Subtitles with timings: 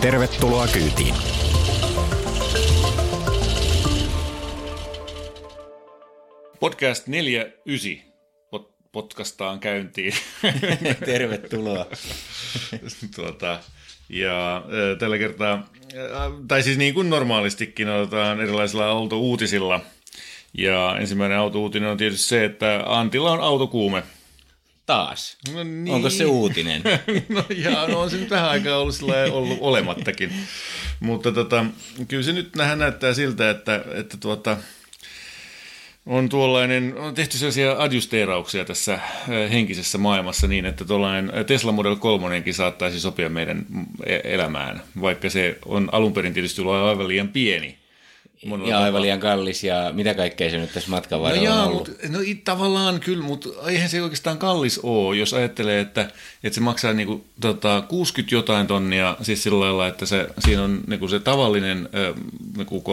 [0.00, 1.14] Tervetuloa kyytiin.
[6.60, 8.02] Podcast 49
[8.50, 10.12] pot- potkastaan käyntiin.
[11.06, 11.86] Tervetuloa.
[13.16, 13.58] tuota,
[14.08, 19.80] ja äh, tällä kertaa, äh, tai siis niin kuin normaalistikin, otetaan erilaisilla autouutisilla.
[20.58, 24.02] Ja ensimmäinen autouutinen on tietysti se, että Antilla on autokuume.
[24.86, 25.36] Taas?
[25.54, 25.94] No niin.
[25.94, 26.82] Onko se uutinen?
[27.28, 28.96] no ja no on se nyt vähän aikaa ollut,
[29.30, 30.32] ollut olemattakin.
[31.00, 31.64] Mutta tota,
[32.08, 34.56] kyllä se nyt nähdään näyttää siltä, että, että tuota,
[36.06, 38.98] on tuollainen, on tehty sellaisia adjusteerauksia tässä
[39.50, 43.66] henkisessä maailmassa niin, että tuollainen Tesla Model 3 saattaisi sopia meidän
[44.06, 47.83] e-, elämään, vaikka se on alun perin tietysti ollut aivan liian pieni
[48.44, 51.68] Monella ja aivan liian kallis ja mitä kaikkea se nyt tässä matkan varrella no on
[51.68, 51.88] ollut?
[51.88, 56.00] Mut, no tavallaan kyllä, mutta eihän se oikeastaan kallis ole, jos ajattelee, että,
[56.44, 60.80] että se maksaa niinku, tota, 60 jotain tonnia, siis sillä lailla, että se, siinä on
[60.86, 61.88] niinku se tavallinen
[62.56, 62.84] niinku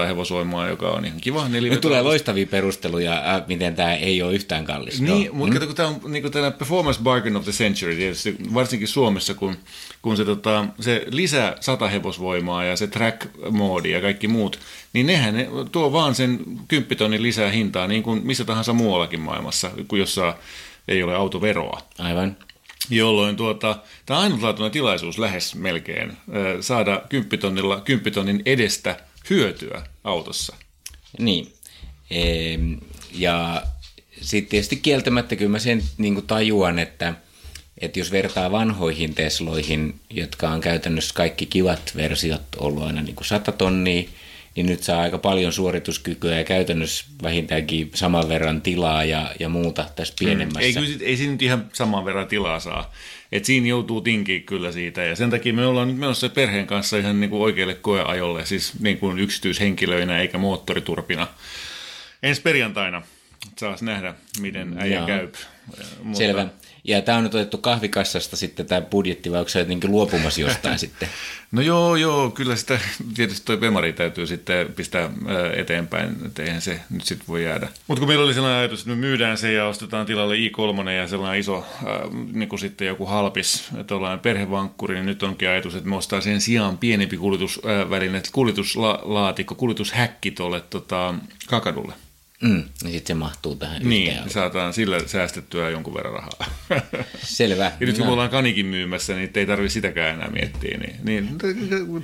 [0.00, 1.48] 3,5 hevosvoimaa, joka on ihan kiva.
[1.48, 5.00] Nyt tulee loistavia perusteluja, äh, miten tämä ei ole yhtään kallis.
[5.00, 5.34] Niin, no.
[5.34, 5.66] mutta mm.
[5.66, 9.56] kun tämä on niinku tämä performance bargain of the century, tietysti varsinkin Suomessa, kun,
[10.02, 14.58] kun se, tota, se lisää 100 hevosvoimaa ja se track-moodi ja kaikki muut,
[14.92, 19.70] niin nehän ne tuo vaan sen kymppitonnin lisää hintaa, niin kuin missä tahansa muuallakin maailmassa,
[19.88, 20.36] kun jossa
[20.88, 21.82] ei ole autoveroa.
[21.98, 22.36] Aivan.
[22.90, 26.12] Jolloin tuota, tämä on ainutlaatuinen tilaisuus lähes melkein
[26.60, 28.96] saada kymppitonnilla, kymppitonnin edestä
[29.30, 30.56] hyötyä autossa.
[31.18, 31.52] Niin.
[33.12, 33.62] Ja
[34.20, 37.14] sitten tietysti kieltämättä kyllä mä sen niin tajuan, että,
[37.78, 43.26] että jos vertaa vanhoihin Tesloihin, jotka on käytännössä kaikki kivat versiot ollut aina niin kuin
[43.26, 44.08] 100 tonnia,
[44.56, 49.86] niin nyt saa aika paljon suorituskykyä ja käytännössä vähintäänkin saman verran tilaa ja, ja muuta
[49.96, 50.24] tässä mm.
[50.24, 50.60] pienemmässä.
[50.60, 52.92] Mm, ei, kyllä, ei siinä nyt ihan saman verran tilaa saa.
[53.32, 56.98] Et siinä joutuu tinkiä kyllä siitä ja sen takia me ollaan nyt menossa perheen kanssa
[56.98, 61.26] ihan niin kuin oikealle koeajolle, siis niin kuin yksityishenkilöinä eikä moottoriturpina.
[62.22, 63.02] Ensi perjantaina
[63.58, 65.28] saas nähdä, miten äijä käy.
[66.02, 66.18] Mutta...
[66.18, 66.46] Selvä.
[66.84, 70.78] Ja tämä on nyt otettu kahvikassasta sitten tämä budjetti, vai onko se jotenkin luopumassa jostain
[70.84, 71.08] sitten?
[71.52, 72.78] No joo, joo, kyllä sitä
[73.14, 75.10] tietysti tuo Bemari täytyy sitten pistää
[75.56, 77.68] eteenpäin, että eihän se nyt sitten voi jäädä.
[77.88, 81.08] Mutta kun meillä oli sellainen ajatus, että me myydään se ja ostetaan tilalle i3 ja
[81.08, 81.92] sellainen iso, äh,
[82.32, 86.40] niin kuin sitten joku halpis, tuollainen perhevankkuri, niin nyt onkin ajatus, että me ostaa sen
[86.40, 91.14] sijaan pienempi kuljetusväline, kuljetuslaatikko, kuljetushäkki tuolle tota,
[91.46, 91.94] kakadulle.
[92.42, 94.30] Mm, niin sitten se mahtuu tähän Niin, yhteen.
[94.30, 96.46] saadaan sillä säästettyä jonkun verran rahaa.
[97.24, 97.64] Selvä.
[97.80, 98.12] ja nyt kun no.
[98.12, 100.78] ollaan kanikin myymässä, niin ei tarvitse sitäkään enää miettiä.
[100.78, 101.38] Niin, niin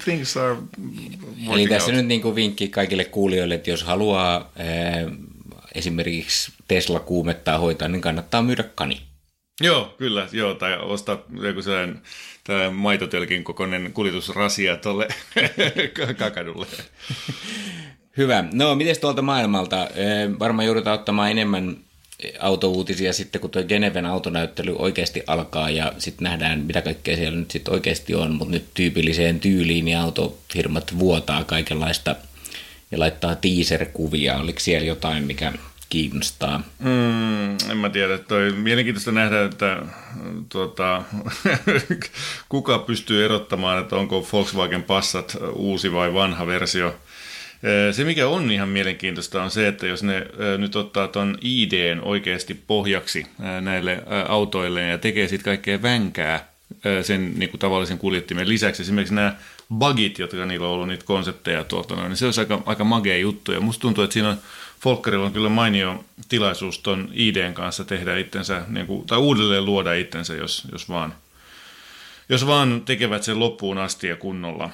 [0.04, 0.56] things are
[1.52, 1.96] Eli tässä out.
[1.96, 5.12] nyt niin kuin vinkki kaikille kuulijoille, että jos haluaa äh,
[5.74, 9.00] esimerkiksi Tesla kuumettaa hoitaa, niin kannattaa myydä kani.
[9.60, 12.00] Joo, kyllä, joo, tai ostaa joku sellainen
[12.72, 15.08] maitotölkin kokoinen kuljetusrasia tuolle
[16.18, 16.66] kakadulle.
[18.18, 18.44] Hyvä.
[18.52, 19.88] No, miten tuolta maailmalta?
[20.38, 21.76] Varmaan joudutaan ottamaan enemmän
[22.40, 27.50] autouutisia sitten, kun tuo Geneven autonäyttely oikeasti alkaa ja sitten nähdään, mitä kaikkea siellä nyt
[27.50, 32.16] sitten oikeasti on, mutta nyt tyypilliseen tyyliin niin autofirmat vuotaa kaikenlaista
[32.90, 34.36] ja laittaa teaser-kuvia.
[34.36, 35.52] Oliko siellä jotain, mikä
[35.88, 36.62] kiinnostaa?
[36.78, 38.18] Mm, en mä tiedä.
[38.18, 39.82] Toi, mielenkiintoista nähdä, että
[40.48, 41.02] tuota,
[42.48, 46.94] kuka pystyy erottamaan, että onko Volkswagen Passat uusi vai vanha versio–
[47.92, 50.26] se, mikä on ihan mielenkiintoista, on se, että jos ne
[50.58, 53.26] nyt ottaa tuon IDn oikeasti pohjaksi
[53.60, 56.48] näille autoille ja tekee sitten kaikkea vänkää
[57.02, 59.36] sen niin kuin tavallisen kuljettimen lisäksi, esimerkiksi nämä
[59.78, 63.52] bugit, jotka niillä on ollut niitä konsepteja tuolta, niin se olisi aika, aika magea juttu.
[63.52, 64.38] Ja musta tuntuu, että siinä on
[64.80, 69.94] Folkkerilla on kyllä mainio tilaisuus tuon IDn kanssa tehdä itsensä, niin kuin, tai uudelleen luoda
[69.94, 71.14] itsensä, jos, jos, vaan,
[72.28, 74.70] jos vaan tekevät sen loppuun asti ja kunnolla.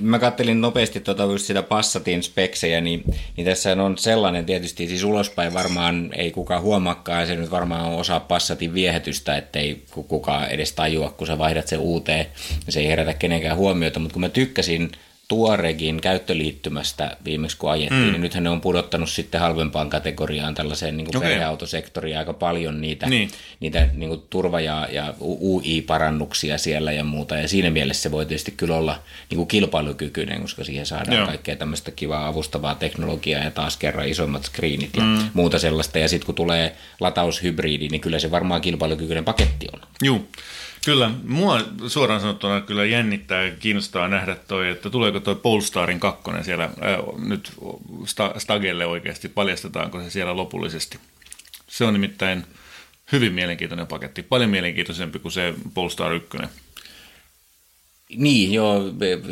[0.00, 3.04] Mä kattelin nopeasti tuota, just sitä Passatin speksejä, niin,
[3.36, 7.84] niin tässä on sellainen tietysti, siis ulospäin varmaan ei kukaan huomaakaan, ja se nyt varmaan
[7.84, 12.26] on osa Passatin viehätystä, ettei kukaan edes tajua, kun sä vaihdat sen uuteen,
[12.68, 14.92] se ei herätä kenenkään huomiota, mutta kun mä tykkäsin
[15.32, 18.12] Tuaregin käyttöliittymästä viimeksi kun ajettiin, mm.
[18.12, 21.30] niin nythän ne on pudottanut sitten halvempaan kategoriaan tällaiseen niin Okei.
[21.30, 23.30] perheautosektoriin aika paljon niitä, Niin.
[23.60, 27.36] niitä niin kuin turva- ja, ja UI-parannuksia siellä ja muuta.
[27.36, 28.98] Ja siinä mielessä se voi tietysti kyllä olla
[29.30, 31.26] niin kuin kilpailukykyinen, koska siihen saadaan Joo.
[31.26, 35.18] kaikkea tämmöistä kivaa avustavaa teknologiaa ja taas kerran isommat screenit ja mm.
[35.34, 35.98] muuta sellaista.
[35.98, 39.80] Ja sitten kun tulee lataushybridi, niin kyllä se varmaan kilpailukykyinen paketti on.
[40.02, 40.28] Juu,
[40.84, 41.10] kyllä.
[41.24, 46.64] Mua suoraan sanottuna kyllä jännittää ja kiinnostaa nähdä toi, että tuleeko toi Polestarin kakkonen siellä
[46.64, 46.72] äh,
[47.18, 47.52] nyt
[48.06, 50.98] sta, Stagelle oikeasti, paljastetaanko se siellä lopullisesti.
[51.66, 52.44] Se on nimittäin
[53.12, 56.38] hyvin mielenkiintoinen paketti, paljon mielenkiintoisempi kuin se Polestar 1.
[58.16, 58.82] Niin, joo,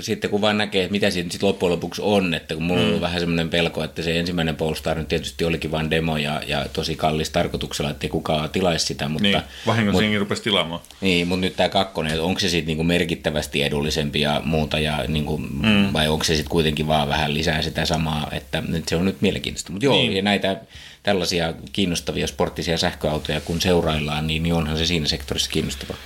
[0.01, 2.87] sitten kun vaan näkee, että mitä siinä sitten loppujen lopuksi on, että kun mulla on
[2.87, 6.67] ollut vähän semmoinen pelko, että se ensimmäinen Polestar nyt tietysti olikin vain demo ja, ja
[6.73, 10.81] tosi kallis tarkoituksella, että ei kukaan tilaisi sitä, mutta, Niin, vahingossa mut, rupesi tilaamaan.
[11.01, 15.05] niin, mutta nyt tämä kakkonen, että onko se sitten niinku merkittävästi edullisempi ja muuta, ja
[15.09, 15.93] niinku, mm.
[15.93, 19.21] vai onko se sitten kuitenkin vaan vähän lisää sitä samaa, että nyt se on nyt
[19.21, 19.73] mielenkiintoista.
[19.73, 20.17] Mutta joo, niin.
[20.17, 20.57] ja näitä
[21.03, 25.97] tällaisia kiinnostavia sporttisia sähköautoja, kun seuraillaan, niin, niin onhan se siinä sektorissa kiinnostavaa.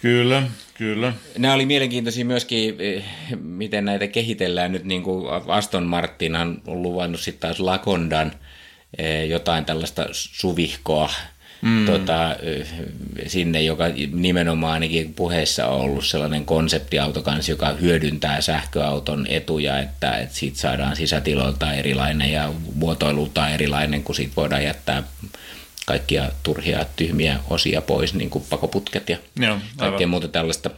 [0.00, 0.42] Kyllä,
[0.74, 1.12] kyllä.
[1.38, 3.04] Nämä oli mielenkiintoisia myöskin, eh,
[3.42, 8.32] miten näitä kehitellään nyt, niin kuin Aston Martin on luvannut sitten taas Lakondan
[8.98, 11.10] eh, jotain tällaista suvihkoa
[11.62, 11.86] mm.
[11.86, 12.66] tota, eh,
[13.26, 20.16] sinne, joka nimenomaan ainakin puheessa on ollut sellainen konseptiauto kanssa, joka hyödyntää sähköauton etuja, että,
[20.16, 25.02] että siitä saadaan sisätiloilta erilainen ja muotoilultaan erilainen, kun siitä voidaan jättää
[25.88, 30.70] kaikkia turhia tyhmiä osia pois, niin kuin pakoputket ja Joo, kaikkea muuta tällaista.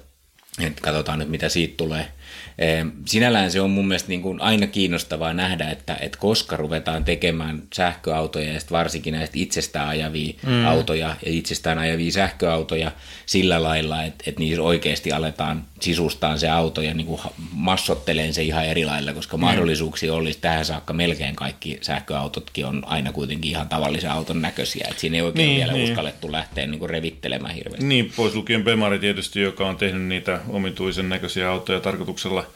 [0.60, 2.12] Et katsotaan nyt, mitä siitä tulee.
[2.60, 7.04] Eh, Sinällään se on mun mielestä niin kuin aina kiinnostavaa nähdä, että, että koska ruvetaan
[7.04, 10.66] tekemään sähköautoja ja varsinkin näistä itsestään ajavia mm.
[10.66, 12.92] autoja ja itsestään ajavia sähköautoja
[13.26, 17.20] sillä lailla, että, että niissä oikeasti aletaan sisustaan se auto ja niin kuin
[17.52, 23.12] massotteleen se ihan eri lailla, koska mahdollisuuksia olisi tähän saakka melkein kaikki sähköautotkin on aina
[23.12, 25.90] kuitenkin ihan tavallisen auton näköisiä, että siinä ei oikein Niin, vielä niin.
[25.90, 27.86] uskallettu lähteä niin kuin revittelemään hirveästi.
[27.86, 32.49] Niin, pois lukien Bemari tietysti, joka on tehnyt niitä omituisen näköisiä autoja tarkoituksella.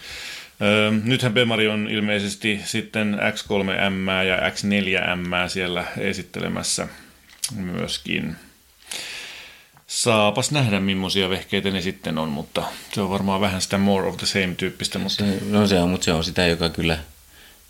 [0.62, 6.88] Öö, nythän Bemari on ilmeisesti sitten X3M ja X4M siellä esittelemässä
[7.56, 8.36] myöskin.
[9.86, 12.62] Saapas nähdä, millaisia vehkeitä ne sitten on, mutta
[12.92, 14.98] se on varmaan vähän sitä more of the same tyyppistä.
[14.98, 15.16] Mutta...
[15.16, 16.98] Se, no se on, mutta se on sitä, joka kyllä,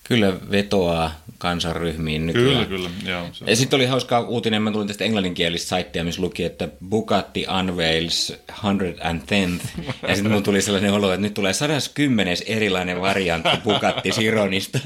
[0.04, 2.66] kyllä vetoaa kansanryhmiin nykyään.
[2.66, 2.90] Kyllä, kyllä.
[3.12, 3.50] Joo, se on.
[3.50, 8.32] Ja sitten oli hauska uutinen, mä tulin tästä englanninkielistä saittia, missä luki, että Bugatti unveils
[8.52, 9.82] 110th.
[10.08, 14.78] Ja sitten mun tuli sellainen olo, että nyt tulee 110 erilainen variantti Bugatti Chironista.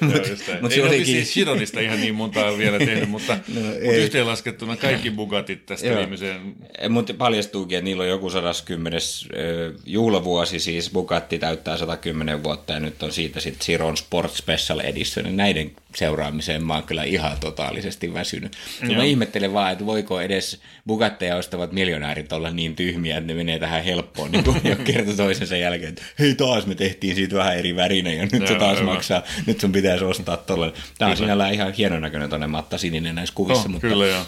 [0.00, 3.92] Joo, Mut- mut ei olikin- vissiin Chironista ihan niin montaa vielä tehnyt, mutta, no, mutta
[3.96, 5.98] yhteenlaskettuna kaikki Bugatit tästä Joo.
[5.98, 6.54] viimeiseen
[6.88, 9.00] Mutta paljastuukin, että niillä on joku 110
[9.36, 14.61] ö, juhlavuosi, siis Bugatti täyttää 110 vuotta ja nyt on siitä sitten Chiron Sport Special
[14.82, 15.26] Edition.
[15.26, 18.56] Ja näiden seuraamiseen mä oon kyllä ihan totaalisesti väsynyt.
[18.88, 23.34] Ja mä ihmettelen vaan, että voiko edes Bugatteja ostavat miljonäärit olla niin tyhmiä, että ne
[23.34, 27.36] menee tähän helppoon niin kuin jo kerta toisensa jälkeen, että hei taas me tehtiin siitä
[27.36, 28.94] vähän eri värinen ja nyt se taas aivan.
[28.94, 30.82] maksaa, nyt sun pitäisi ostaa tollainen.
[30.98, 34.22] Tämä on sinällään ihan hienon näköinen tuonne Matta Sininen näissä kuvissa, Oh, mutta, kyllä, joo.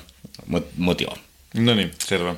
[0.46, 1.16] Mut, mut joo.
[1.54, 2.34] No niin, selvä.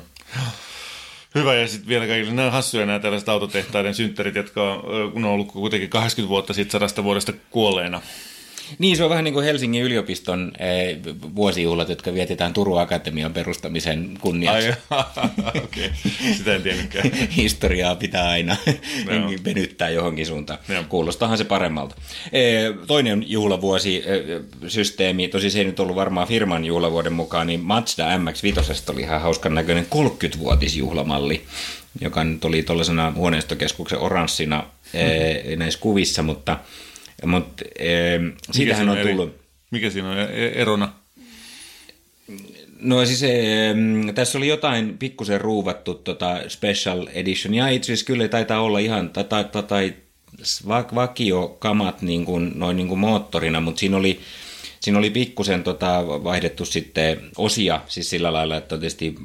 [1.37, 5.31] Hyvä, ja sitten vielä kaikille nämä hassuja nämä tällaiset autotehtaiden synttärit, jotka ö, kun on
[5.31, 8.01] ollut kuitenkin 80 vuotta sitten sadasta vuodesta kuolleena.
[8.79, 10.97] Niin, se on vähän niin kuin Helsingin yliopiston eh,
[11.35, 14.69] vuosijuhlat, jotka vietetään Turun Akatemian perustamisen kunniaksi.
[14.89, 15.03] Ai,
[15.63, 16.33] okei, okay.
[16.37, 17.11] sitä en tiennytkään.
[17.37, 18.57] Historiaa pitää aina
[19.11, 19.31] Joo.
[19.45, 20.59] venyttää johonkin suuntaan.
[20.69, 20.83] Joo.
[20.89, 21.95] Kuulostahan se paremmalta.
[22.31, 28.17] Eh, Toinen juhlavuosi eh, tosi se ei nyt ollut varmaan firman juhlavuoden mukaan, niin Mazda
[28.17, 31.45] MX-5 oli ihan hauskan näköinen 30-vuotisjuhlamalli,
[32.01, 34.63] joka nyt oli tuollaisena huoneistokeskuksen oranssina
[34.93, 36.57] eh, näissä kuvissa, mutta,
[37.25, 39.35] mutta Mikä siitähän siinä on eri- tullut...
[39.71, 40.93] Mikä siinä on e- erona?
[42.79, 48.27] No siis em, tässä oli jotain pikkusen ruuvattu tota special edition, ja itse asiassa kyllä
[48.27, 49.93] taitaa olla ihan tai, tai, tai, tai
[50.67, 54.19] va- vakiokamat niin kuin, noin niin kuin moottorina, mutta siinä oli,
[54.81, 59.15] siinä oli pikkusen tota, vaihdettu sitten osia, siis sillä lailla, että on tietysti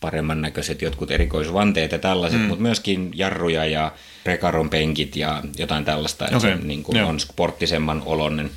[0.00, 2.46] paremman näköiset jotkut erikoisvanteet ja tällaiset, mm.
[2.46, 3.92] mutta myöskin jarruja ja
[4.24, 8.50] rekaron penkit ja jotain tällaista, että Okei, se niin kuin on sporttisemman oloinen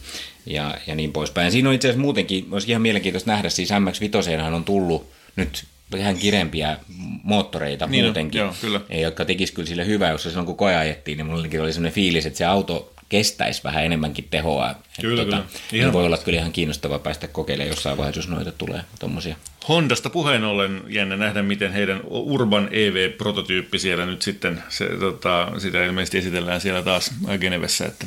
[0.45, 1.51] ja, ja niin poispäin.
[1.51, 6.17] Siinä on itse asiassa muutenkin, olisi ihan mielenkiintoista nähdä, siis MX-5 on tullut nyt vähän
[6.17, 6.77] kirempiä
[7.23, 8.81] moottoreita Niin on, muutenkin, joo, kyllä.
[8.89, 12.25] jotka tekisi kyllä sille hyvää, jos silloin kun koja ajettiin, niin mullakin oli sellainen fiilis,
[12.25, 14.75] että se auto kestäisi vähän enemmänkin tehoa.
[15.01, 15.49] Kyllä, tota, kyllä.
[15.71, 19.35] Niin Ihan voi olla kyllä ihan kiinnostavaa päästä kokeilemaan jossain vaiheessa, jos noita tulee tuommoisia.
[19.67, 25.85] Hondasta puheen ollen jännä nähdä, miten heidän Urban EV-prototyyppi siellä nyt sitten, se, tota, sitä
[25.85, 28.05] ilmeisesti esitellään siellä taas Genevessä, että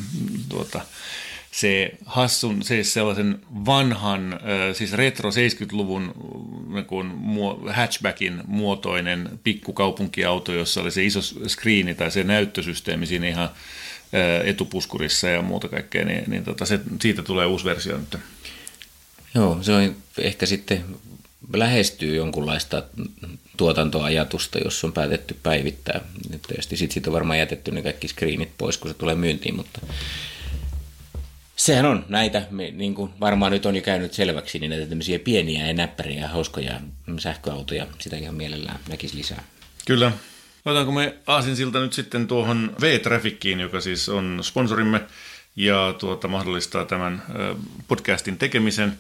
[0.49, 0.80] tuota,
[1.50, 4.40] se hassun, siis sellaisen vanhan,
[4.73, 6.14] siis retro 70-luvun
[6.68, 13.50] niin hatchbackin muotoinen pikkukaupunkiauto, jossa oli se iso screeni tai se näyttösysteemi siinä ihan
[14.45, 18.16] etupuskurissa ja muuta kaikkea, niin, niin tota, se, siitä tulee uusi versio nyt.
[19.35, 20.85] Joo, se on ehkä sitten
[21.52, 22.83] lähestyy jonkunlaista
[23.57, 26.00] tuotantoajatusta, jos on päätetty päivittää.
[26.49, 29.81] Tietysti sitten siitä on varmaan jätetty ne kaikki screenit pois, kun se tulee myyntiin, mutta
[31.57, 35.66] sehän on näitä, niin kuin varmaan nyt on jo käynyt selväksi, niin näitä tämmöisiä pieniä
[35.66, 36.81] ja näppäriä ja hauskoja
[37.19, 39.45] sähköautoja, sitä ihan mielellään näkisi lisää.
[39.87, 40.12] Kyllä.
[40.64, 45.00] Otetaanko me Aasinsilta nyt sitten tuohon V-Traffickiin, joka siis on sponsorimme
[45.57, 47.23] ja tuota, mahdollistaa tämän
[47.88, 48.99] podcastin tekemisen.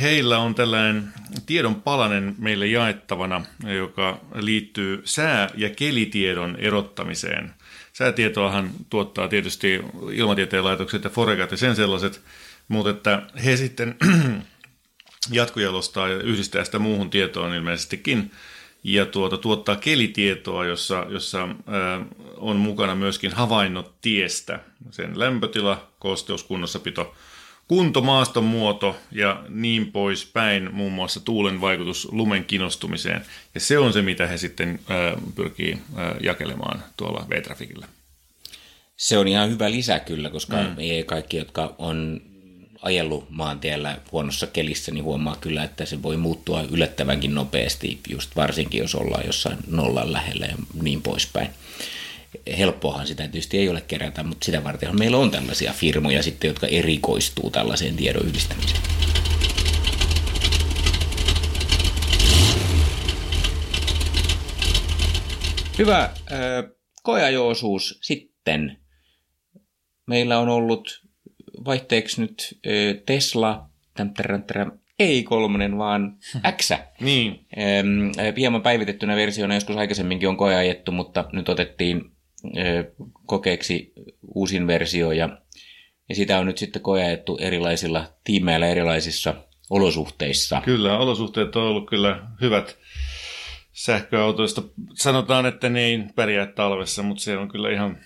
[0.00, 1.12] Heillä on tällainen
[1.46, 3.44] tiedon palanen meille jaettavana,
[3.76, 7.54] joka liittyy sää- ja kelitiedon erottamiseen.
[7.92, 9.80] Säätietoahan tuottaa tietysti
[10.12, 12.20] ilmatieteen laitokset ja Foregat ja sen sellaiset,
[12.68, 13.96] mutta että he sitten
[15.30, 18.30] jatkojalostaa ja yhdistää sitä muuhun tietoon ilmeisestikin
[18.84, 24.60] ja tuota, tuottaa kelitietoa, jossa, jossa ää, on mukana myöskin havainnot tiestä,
[24.90, 27.14] sen lämpötila, kosteuskunnossapito,
[27.68, 33.24] kunto, maaston muoto ja niin pois päin, muun muassa tuulen vaikutus lumen kinostumiseen.
[33.54, 37.86] Ja se on se, mitä he sitten ää, pyrkii ää, jakelemaan tuolla V-trafikilla.
[38.96, 40.78] Se on ihan hyvä lisä kyllä, koska mm.
[40.78, 42.20] ei kaikki, jotka on
[42.84, 48.78] ajellut maantiellä huonossa kelissä, niin huomaa kyllä, että se voi muuttua yllättävänkin nopeasti, just varsinkin
[48.78, 51.48] jos ollaan jossain nollan lähellä ja niin poispäin.
[52.58, 56.66] Helppoahan sitä tietysti ei ole kerätä, mutta sitä varten meillä on tällaisia firmoja sitten, jotka
[56.66, 58.80] erikoistuu tällaiseen tiedon yhdistämiseen.
[65.78, 66.10] Hyvä
[67.02, 68.78] koeajoosuus sitten.
[70.06, 71.03] Meillä on ollut
[71.64, 72.58] vaihteeksi nyt
[73.06, 73.68] Tesla,
[74.98, 76.16] ei kolmonen, vaan
[76.56, 76.70] X.
[77.00, 77.46] niin.
[78.36, 82.10] Hieman päivitettynä versiona joskus aikaisemminkin on koeajettu, mutta nyt otettiin
[83.26, 83.92] kokeeksi
[84.34, 85.28] uusin versio ja,
[86.08, 89.34] ja sitä on nyt sitten koeajettu erilaisilla tiimeillä erilaisissa
[89.70, 90.62] olosuhteissa.
[90.64, 92.78] Kyllä, olosuhteet on ollut kyllä hyvät
[93.72, 94.62] sähköautoista.
[94.94, 97.98] Sanotaan, että ne ei pärjää talvessa, mutta se on kyllä ihan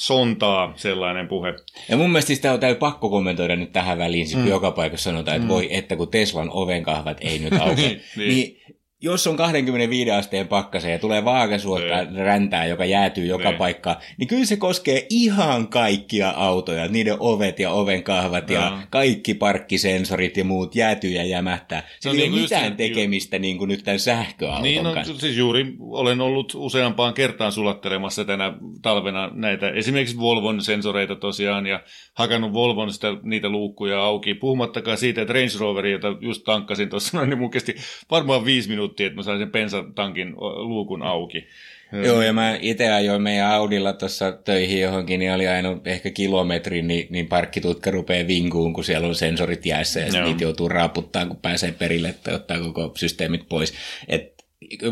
[0.00, 1.54] sontaa sellainen puhe.
[1.88, 4.48] Ja mun mielestä sitä on täytyy pakko kommentoida nyt tähän väliin, siis mm.
[4.48, 5.54] joka paikassa sanotaan, että mm.
[5.54, 8.60] voi, että kun Teslan ovenkahvat ei nyt auke, niin, niin.
[9.02, 12.16] Jos on 25 asteen pakkaseen ja tulee vaakasuotta niin.
[12.16, 13.58] räntää, joka jäätyy joka niin.
[13.58, 16.88] paikkaan, niin kyllä se koskee ihan kaikkia autoja.
[16.88, 18.54] Niiden ovet ja ovenkahvat no.
[18.54, 21.88] ja kaikki parkkisensorit ja muut jäätyy ja jämähtää.
[22.00, 25.18] Se no, ei niin, mitään tekemistä niin kuin nyt tämän sähköauton niin, no, kanssa.
[25.18, 28.52] Siis juuri olen ollut useampaan kertaan sulattelemassa tänä
[28.82, 31.80] talvena näitä esimerkiksi Volvon sensoreita tosiaan ja
[32.14, 34.34] hakannut Volvon sitä, niitä luukkuja auki.
[34.34, 37.74] Puhumattakaan siitä, että Range Roveri, jota just tankkasin tuossa, niin mun kesti
[38.10, 41.46] varmaan viisi minuuttia, että mä sain sen pensatankin luukun auki.
[41.92, 46.82] Joo, ja mä itse ajoin meidän Audilla tuossa töihin johonkin, niin oli aina ehkä kilometri,
[46.82, 51.36] niin, niin parkkitutka rupeaa vinkuun, kun siellä on sensorit jäässä, ja niitä joutuu raaputtaa, kun
[51.36, 53.74] pääsee perille, että ottaa koko systeemit pois.
[54.08, 54.44] Et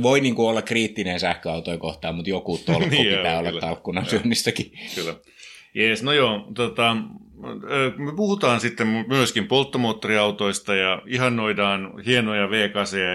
[0.03, 4.07] voi niin kuin olla kriittinen sähköautoja kohtaan, mutta joku tolkku niin pitää joo, olla talkkunnan
[4.07, 4.73] syönnistäkin.
[4.95, 5.15] Kyllä.
[5.75, 6.97] Jees, no joo, tota,
[7.97, 12.71] me puhutaan sitten myöskin polttomoottoriautoista ja ihannoidaan hienoja v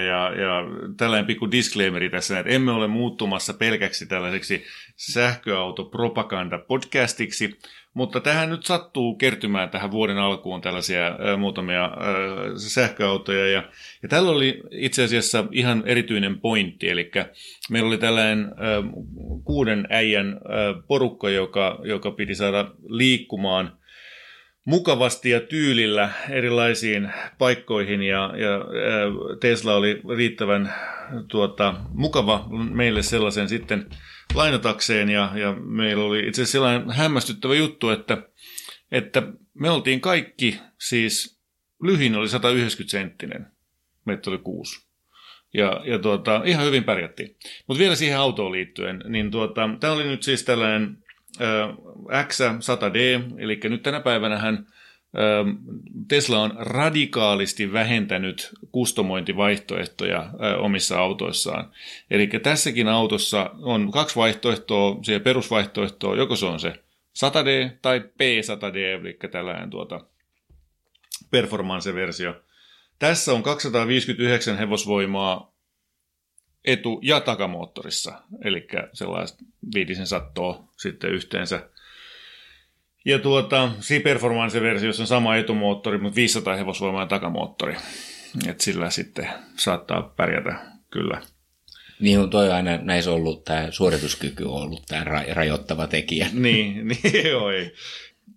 [0.07, 0.63] ja, ja
[0.97, 4.63] tällainen pikku disclaimeri tässä, että emme ole muuttumassa pelkäksi tällaiseksi
[4.95, 7.59] sähköautopropaganda-podcastiksi,
[7.93, 11.91] mutta tähän nyt sattuu kertymään tähän vuoden alkuun tällaisia muutamia
[12.57, 13.47] sähköautoja.
[13.47, 13.63] Ja,
[14.03, 17.11] ja tällä oli itse asiassa ihan erityinen pointti, eli
[17.69, 18.51] meillä oli tällainen
[19.43, 20.39] kuuden äijän
[20.87, 23.82] porukka, joka, joka piti saada liikkumaan
[24.65, 28.59] mukavasti ja tyylillä erilaisiin paikkoihin ja, ja
[29.39, 30.73] Tesla oli riittävän
[31.27, 33.89] tuota, mukava meille sellaisen sitten
[34.33, 38.17] lainatakseen ja, ja meillä oli itse asiassa sellainen hämmästyttävä juttu, että,
[38.91, 41.41] että me oltiin kaikki, siis
[41.83, 43.47] lyhin oli 190 senttinen,
[44.05, 44.87] meitä oli kuusi.
[45.53, 47.35] Ja, ja tuota, ihan hyvin pärjättiin.
[47.67, 50.97] Mutta vielä siihen autoon liittyen, niin tuota, tämä oli nyt siis tällainen
[52.13, 54.67] äh, X100D, eli nyt tänä päivänä hän
[56.07, 60.29] Tesla on radikaalisti vähentänyt kustomointivaihtoehtoja
[60.59, 61.71] omissa autoissaan.
[62.11, 66.73] Eli tässäkin autossa on kaksi vaihtoehtoa, se perusvaihtoehtoa, joko se on se
[67.25, 70.05] 100D tai P100D, eli tällainen tuota
[71.31, 72.35] performance-versio.
[72.99, 75.53] Tässä on 259 hevosvoimaa
[76.65, 79.43] etu- ja takamoottorissa, eli sellaista
[79.75, 81.69] viitisen sattoa sitten yhteensä.
[83.05, 87.75] Ja tuota, C-Performance-versiossa on sama etumoottori, mutta 500 hevosvoimaa ja takamoottori.
[88.47, 90.55] Et sillä sitten saattaa pärjätä
[90.91, 91.21] kyllä.
[91.99, 96.27] Niin on toi aina näissä ollut, tämä suorituskyky on ollut tämä ra- rajoittava tekijä.
[96.33, 97.73] niin, niin joo ei.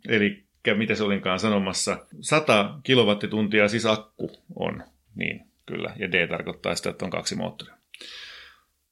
[0.08, 6.75] Eli mitä se olinkaan sanomassa, 100 kilowattituntia siis akku on, niin kyllä, ja D tarkoittaa
[6.75, 7.76] sitä, että on kaksi moottoria.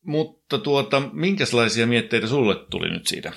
[0.03, 3.33] Mutta tuota, minkälaisia mietteitä sulle tuli nyt siitä?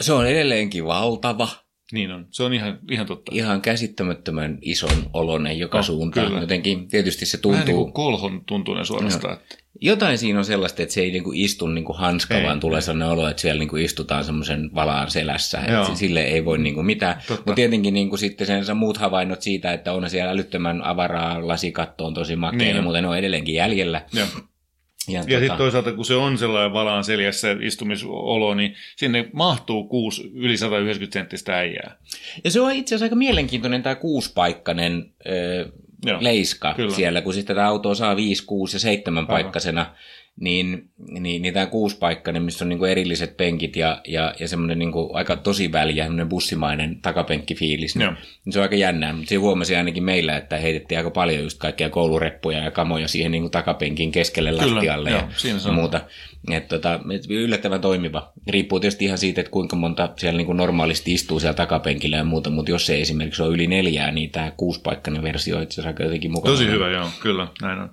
[0.00, 1.48] Se on edelleenkin valtava.
[1.92, 3.32] Niin on, se on ihan, ihan totta.
[3.34, 6.26] Ihan käsittämättömän ison olonen joka no, suuntaan.
[6.26, 6.40] Kyllä.
[6.40, 7.52] Jotenkin tietysti se tuntuu...
[7.52, 9.34] Vähän niin kuin kolhon tuntuinen suorastaan.
[9.34, 9.40] No.
[9.42, 9.66] Että...
[9.80, 13.08] Jotain siinä on sellaista, että se ei niinku istu niinku hanska, ei, vaan tulee sellainen
[13.08, 15.58] olo, että siellä niinku istutaan semmoisen valaan selässä.
[15.58, 17.22] Että sille ei voi niinku mitään.
[17.28, 22.14] Mutta tietenkin niinku sitten sen muut havainnot siitä, että on siellä älyttömän avaraa, lasikatto on
[22.14, 24.02] tosi makea niin, ja muuten on edelleenkin jäljellä.
[24.12, 24.26] Ja.
[25.08, 25.38] Ja, ja tota...
[25.38, 31.18] sitten toisaalta, kun se on sellainen valaan seljässä istumisolo, niin sinne mahtuu kuusi yli 190
[31.18, 31.96] senttistä äijää.
[32.44, 35.68] Ja se on itse asiassa aika mielenkiintoinen tämä kuuspaikkainen ö,
[36.20, 36.94] leiska Kyllä.
[36.94, 39.86] siellä, kun sitten tätä autoa saa 5, 6 ja 7 paikkasena
[40.40, 45.10] niin, niin, niin tämä kuuspaikkainen, missä on niinku erilliset penkit ja, ja, ja semmoinen niinku
[45.14, 49.12] aika tosi väliä, semmoinen bussimainen takapenkkifiilis, niin, niin se on aika jännää.
[49.12, 53.32] Mutta se huomasi ainakin meillä, että heitettiin aika paljon just kaikkia koulureppuja ja kamoja siihen
[53.32, 55.22] niinku takapenkin keskelle Kyllä, lattialle joo,
[55.66, 56.00] ja muuta.
[56.50, 58.32] Et tota, yllättävän toimiva.
[58.48, 62.50] Riippuu tietysti ihan siitä, että kuinka monta siellä niinku normaalisti istuu siellä takapenkillä ja muuta,
[62.50, 66.32] mutta jos se esimerkiksi on yli neljää, niin tämä kuuspaikkainen versio on itse asiassa jotenkin
[66.32, 66.52] mukava.
[66.54, 67.90] Tosi hyvä, joo, kyllä, näin on.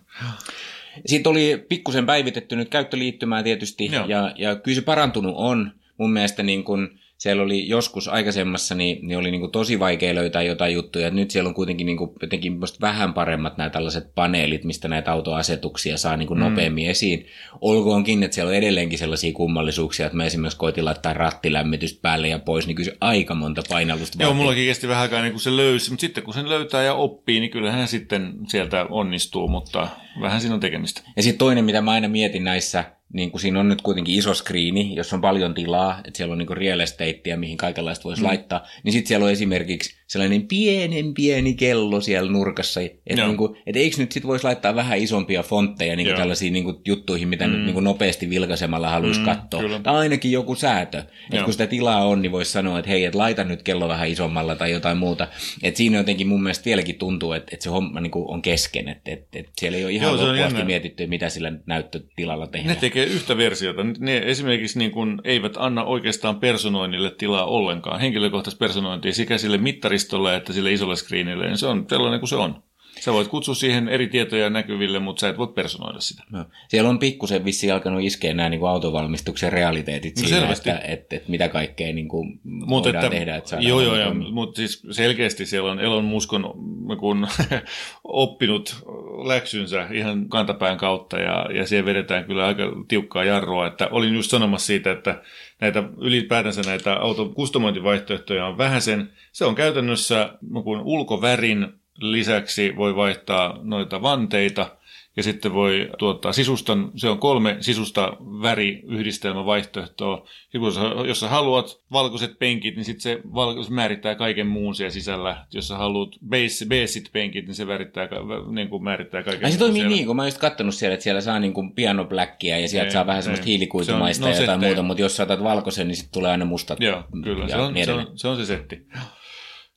[1.05, 5.71] Siitä oli pikkusen päivitetty nyt käyttöliittymää tietysti, ja, ja kyllä se parantunut on.
[5.97, 10.15] Mun mielestä niin kun siellä oli joskus aikaisemmassa, niin, niin oli niin kuin tosi vaikea
[10.15, 11.09] löytää jotain juttuja.
[11.09, 15.97] Nyt siellä on kuitenkin niin kuin jotenkin vähän paremmat nämä tällaiset paneelit, mistä näitä autoasetuksia
[15.97, 16.45] saa niin kuin mm.
[16.45, 17.25] nopeammin esiin.
[17.61, 22.39] Olkoonkin, että siellä on edelleenkin sellaisia kummallisuuksia, että mä esimerkiksi koitin laittaa rattilämmitystä päälle ja
[22.39, 25.55] pois, niin kyllä se aika monta painallusta Joo, mullakin kesti vähän aikaa niin kuin se
[25.55, 29.87] löysi, mutta sitten kun sen löytää ja oppii, niin kyllähän sitten sieltä onnistuu, mutta
[30.21, 31.01] vähän siinä on tekemistä.
[31.15, 34.33] Ja sitten toinen, mitä mä aina mietin näissä niin kuin siinä on nyt kuitenkin iso
[34.33, 38.27] skriini, jossa on paljon tilaa, että siellä on niin real estatea, mihin kaikenlaista voisi mm.
[38.27, 43.57] laittaa, niin sitten siellä on esimerkiksi sellainen pienen pieni kello siellä nurkassa, että niin kuin,
[43.65, 47.27] et eikö nyt sitten voisi laittaa vähän isompia fontteja niin kuin tällaisiin niin kuin juttuihin,
[47.27, 47.53] mitä mm.
[47.53, 49.61] nyt niin kuin nopeasti vilkaisemalla haluaisi mm, katsoa.
[49.61, 49.79] Kyllä.
[49.79, 53.17] Tai ainakin joku säätö, että kun sitä tilaa on, niin voisi sanoa, että hei, että
[53.17, 55.27] laita nyt kello vähän isommalla tai jotain muuta.
[55.63, 58.89] Että siinä jotenkin mun mielestä vieläkin tuntuu, että, että se homma niin kuin on kesken,
[58.89, 62.75] että, että, että siellä ei ole ihan Joo, loppuasti mietitty, mitä sillä näyttötilalla tehdään.
[62.75, 63.81] Ne tekee yhtä versiota.
[63.99, 67.99] Ne esimerkiksi niin kuin eivät anna oikeastaan personoinnille tilaa ollenkaan.
[67.99, 71.45] Henkilökohtaista personointia sekä sille mittaristolle että sille isolle screenille.
[71.45, 72.63] Niin se on sellainen kuin se on.
[72.99, 76.23] Sä voit kutsua siihen eri tietoja näkyville, mutta sä et voi personoida sitä.
[76.31, 76.45] No.
[76.67, 81.15] Siellä on pikkusen vissi alkanut iskeä nämä niin kuin autovalmistuksen realiteetit no, siinä, että, että,
[81.15, 83.35] että, mitä kaikkea niin kuin Mut voidaan että, tehdä.
[83.35, 86.53] Että joo, joo, joo, mutta siis selkeästi siellä on Elon Muskon
[86.99, 87.27] kun
[88.03, 88.83] oppinut
[89.25, 93.67] läksynsä ihan kantapään kautta ja, ja siihen vedetään kyllä aika tiukkaa jarroa.
[93.67, 95.21] Että olin just sanomassa siitä, että
[95.61, 99.09] näitä ylipäätänsä näitä auton kustomointivaihtoehtoja on vähäsen.
[99.31, 104.77] Se on käytännössä kun ulkovärin lisäksi voi vaihtaa noita vanteita
[105.17, 110.27] ja sitten voi tuottaa sisustan, se on kolme sisusta väriyhdistelmävaihtoehtoa.
[110.53, 114.75] Ja sä, jos sä haluat valkoiset penkit, niin sitten se, valko, se määrittää kaiken muun
[114.75, 115.45] siellä sisällä.
[115.51, 118.09] Jos sä haluat base, baseit penkit, niin se määrittää,
[118.51, 119.95] niin kuin määrittää kaiken Ai se toimii siellä.
[119.95, 122.67] niin, kun mä oon just kattonut siellä, että siellä saa niin kuin piano blackia ja
[122.67, 125.95] sieltä ei, saa vähän semmoista hiilikuitumaista no, ja jotain muuta, mutta jos saatat valkoisen, niin
[125.95, 126.81] sitten tulee aina mustat.
[126.81, 128.87] Joo, kyllä, se on, niin se, on, se on se setti.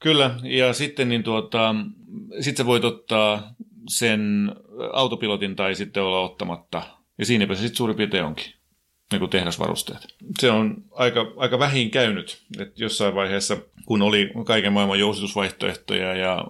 [0.01, 1.75] Kyllä, ja sitten niin tuota,
[2.41, 3.55] sit sä voit ottaa
[3.89, 4.53] sen
[4.93, 6.83] autopilotin tai sitten olla ottamatta.
[7.19, 8.53] Ja siinäpä se sitten suurin piirtein onkin,
[9.13, 10.07] niin kuin tehdasvarusteet.
[10.41, 16.45] Se on aika, aika vähin käynyt, että jossain vaiheessa, kun oli kaiken maailman jousitusvaihtoehtoja ja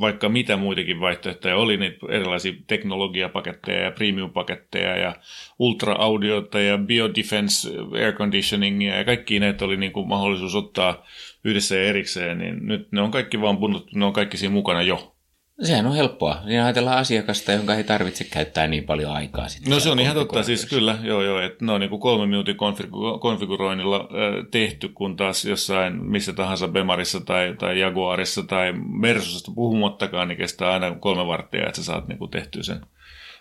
[0.00, 5.16] vaikka mitä muitakin vaihtoehtoja oli, niin erilaisia teknologiapaketteja ja premium-paketteja ja
[5.58, 11.04] ultra-audiota ja biodefense air conditioningia ja kaikki näitä oli niin kuin mahdollisuus ottaa
[11.44, 14.82] yhdessä ja erikseen, niin nyt ne on kaikki vaan punnut, ne on kaikki siinä mukana
[14.82, 15.14] jo.
[15.62, 16.40] Sehän on helppoa.
[16.44, 19.48] Niin ajatellaan asiakasta, jonka ei tarvitse käyttää niin paljon aikaa.
[19.48, 22.00] Sitten no se on ihan totta, siis kyllä, joo joo, että ne on niin kuin
[22.00, 28.42] kolme minuutin konfigu- konfiguroinnilla äh, tehty, kun taas jossain missä tahansa Bemarissa tai, tai Jaguarissa
[28.42, 32.80] tai Mersusesta puhumattakaan, niin kestää aina kolme varttia, että sä saat niin kuin tehtyä sen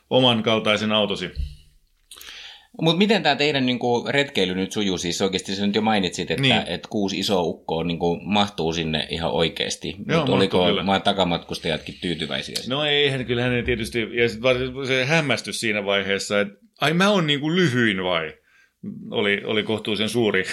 [0.09, 1.31] oman kaltaisen autosi.
[2.81, 4.97] Mutta miten tämä teidän niinku, retkeily nyt sujuu?
[4.97, 6.63] Siis oikeasti sä nyt jo mainitsit, että, niin.
[6.67, 9.95] että kuusi iso ukkoa niinku, mahtuu sinne ihan oikeasti.
[9.97, 12.55] Mutta oliko maan takamatkustajatkin tyytyväisiä?
[12.67, 17.27] No ei, kyllähän ne tietysti, ja sitten se hämmästys siinä vaiheessa, että ai mä oon
[17.27, 18.33] niinku lyhyin vai?
[19.11, 20.43] oli, oli kohtuullisen suuri,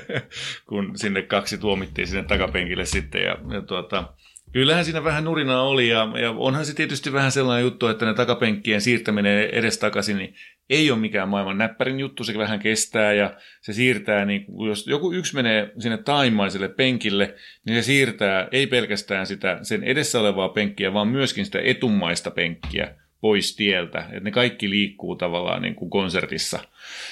[0.68, 3.22] kun sinne kaksi tuomittiin sinne takapenkille sitten.
[3.22, 4.14] Ja, ja tuota,
[4.52, 8.14] kyllähän siinä vähän nurinaa oli ja, ja onhan se tietysti vähän sellainen juttu, että ne
[8.14, 10.34] takapenkkien siirtäminen edestakaisin niin
[10.70, 15.12] ei ole mikään maailman näppärin juttu, se vähän kestää ja se siirtää, niin jos joku
[15.12, 17.34] yksi menee sinne taimaiselle penkille,
[17.66, 22.94] niin se siirtää ei pelkästään sitä sen edessä olevaa penkkiä, vaan myöskin sitä etumaista penkkiä
[23.20, 23.98] pois tieltä.
[23.98, 26.58] Että ne kaikki liikkuu tavallaan niin kuin konsertissa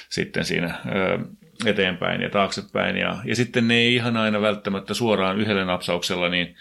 [0.09, 0.75] sitten siinä
[1.67, 2.97] eteenpäin ja taaksepäin.
[2.97, 6.57] Ja, ja sitten ne ei ihan aina välttämättä suoraan yhdellä napsauksella niin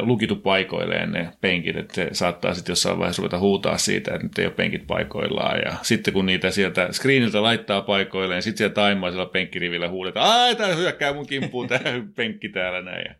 [0.00, 4.38] lukitu paikoilleen ne penkit, että se saattaa sitten jossain vaiheessa ruveta huutaa siitä, että nyt
[4.38, 5.58] ei ole penkit paikoillaan.
[5.58, 10.74] Ja sitten kun niitä sieltä screeniltä laittaa paikoilleen, sitten siellä taimaisella penkkirivillä huudetaan, ai tämä
[10.74, 11.80] hyökkää mun kimppuun tämä
[12.16, 13.04] penkki täällä näin.
[13.08, 13.14] Ja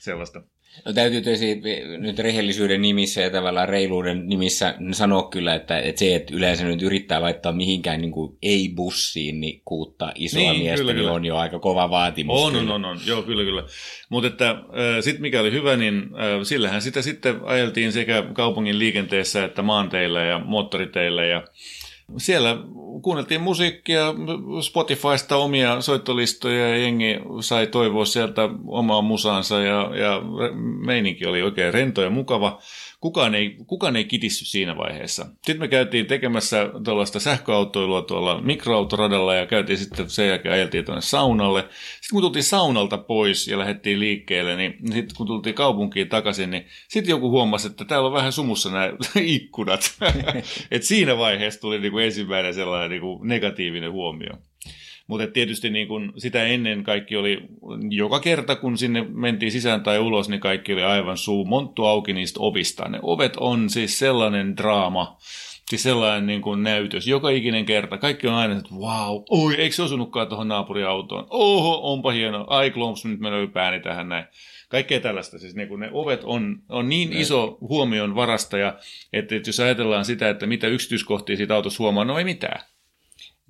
[0.00, 0.42] sellaista.
[0.84, 1.60] No täytyy tietysti
[1.98, 6.82] nyt rehellisyyden nimissä ja tavallaan reiluuden nimissä sanoa kyllä, että, että se, että yleensä nyt
[6.82, 11.12] yrittää laittaa mihinkään niin kuin ei-bussiin niin kuutta isoa niin, miestä, kyllä, niin kyllä.
[11.12, 12.40] on jo aika kova vaatimus.
[12.40, 13.64] On, on, on, on, joo, kyllä, kyllä.
[14.08, 14.56] Mutta että äh,
[15.00, 20.22] sitten mikä oli hyvä, niin äh, sillähän sitä sitten ajeltiin sekä kaupungin liikenteessä että maanteillä
[20.22, 21.42] ja moottoriteillä ja
[22.18, 22.56] siellä
[23.02, 24.14] kuunneltiin musiikkia,
[24.60, 30.20] Spotifysta omia soittolistoja ja jengi sai toivoa sieltä omaa musaansa ja, ja
[30.86, 32.60] meininki oli oikein rento ja mukava
[33.02, 35.22] kukaan ei, kukaan ei kitissy siinä vaiheessa.
[35.24, 41.00] Sitten me käytiin tekemässä tuollaista sähköautoilua tuolla mikroautoradalla ja käytiin sitten sen jälkeen ajeltiin tuonne
[41.00, 41.60] saunalle.
[41.60, 46.66] Sitten kun tultiin saunalta pois ja lähdettiin liikkeelle, niin sitten kun tultiin kaupunkiin takaisin, niin
[46.88, 49.80] sitten joku huomasi, että täällä on vähän sumussa nämä ikkunat.
[50.70, 54.32] Et siinä vaiheessa tuli niin kuin ensimmäinen sellainen niin kuin negatiivinen huomio.
[55.06, 57.42] Mutta tietysti niin kun sitä ennen kaikki oli,
[57.90, 62.12] joka kerta kun sinne mentiin sisään tai ulos, niin kaikki oli aivan suu monttu auki
[62.12, 62.88] niistä ovista.
[62.88, 65.16] Ne ovet on siis sellainen draama,
[65.68, 67.06] siis sellainen niin kuin näytös.
[67.06, 67.98] Joka ikinen kerta.
[67.98, 71.26] Kaikki on aina, että wow, oi, eikö se osunutkaan tuohon naapuriautoon?
[71.30, 72.44] Oho, onpa hieno.
[72.48, 74.24] Ai klomps, nyt menee pääni tähän näin.
[74.68, 75.38] Kaikkea tällaista.
[75.38, 77.20] Siis niin ne ovet on, on niin ne.
[77.20, 78.78] iso huomion varastaja,
[79.12, 82.60] että, että jos ajatellaan sitä, että mitä yksityiskohtia siitä autossa huomaa, no ei mitään.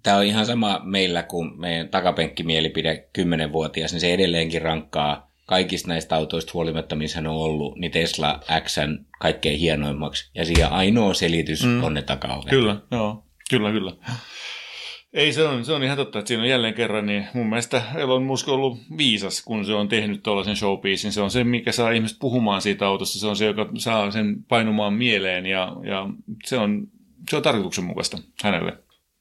[0.03, 6.17] Tämä on ihan sama meillä kuin meidän takapenkkimielipide 10-vuotias, niin se edelleenkin rankkaa kaikista näistä
[6.17, 8.77] autoista huolimatta, missä on ollut, niin Tesla X
[9.21, 10.31] kaikkein hienoimmaksi.
[10.35, 11.85] Ja siihen ainoa selitys mm.
[11.85, 12.51] on ne takaovet.
[12.51, 13.25] Kyllä, joo.
[13.51, 13.93] Kyllä, kyllä.
[15.12, 17.83] Ei, se on, se on ihan totta, että siinä on jälleen kerran, niin mun mielestä
[17.95, 21.12] Elon Musk on ollut viisas, kun se on tehnyt tuollaisen showpiecin.
[21.12, 23.19] Se on se, mikä saa ihmiset puhumaan siitä autosta.
[23.19, 26.09] Se on se, joka saa sen painumaan mieleen ja, ja
[26.45, 26.88] se, on,
[27.31, 28.79] se on tarkoituksenmukaista hänelle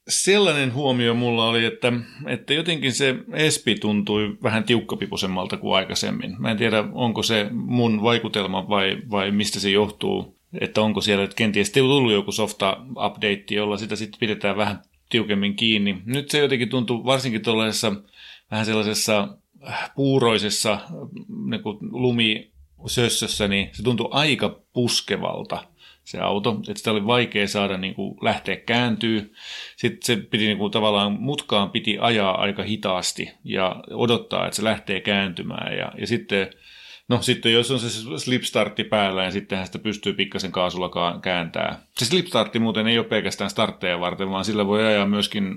[0.08, 1.92] sellainen huomio mulla oli, että,
[2.26, 6.36] että jotenkin se Espi tuntui vähän tiukkapipusemmalta kuin aikaisemmin.
[6.38, 11.24] Mä en tiedä, onko se mun vaikutelma vai, vai mistä se johtuu, että onko siellä
[11.24, 16.02] että kenties tullut joku softa update, jolla sitä sitten pidetään vähän tiukemmin kiinni.
[16.04, 17.92] Nyt se jotenkin tuntuu varsinkin tuollaisessa
[18.50, 19.28] vähän sellaisessa
[19.96, 20.78] puuroisessa
[21.50, 25.64] niin lumisössössä, niin se tuntuu aika puskevalta
[26.12, 29.34] se auto, että sitä oli vaikea saada niin kuin lähteä kääntyy.
[29.76, 34.64] Sitten se piti niin kuin, tavallaan mutkaan piti ajaa aika hitaasti ja odottaa, että se
[34.64, 35.78] lähtee kääntymään.
[35.78, 36.50] Ja, ja sitten,
[37.08, 41.82] no sitten jos on se slipstartti päällä, niin sittenhän sitä pystyy pikkasen kaasulla kääntää.
[41.98, 45.54] Se slipstartti muuten ei ole pelkästään startteja varten, vaan sillä voi ajaa myöskin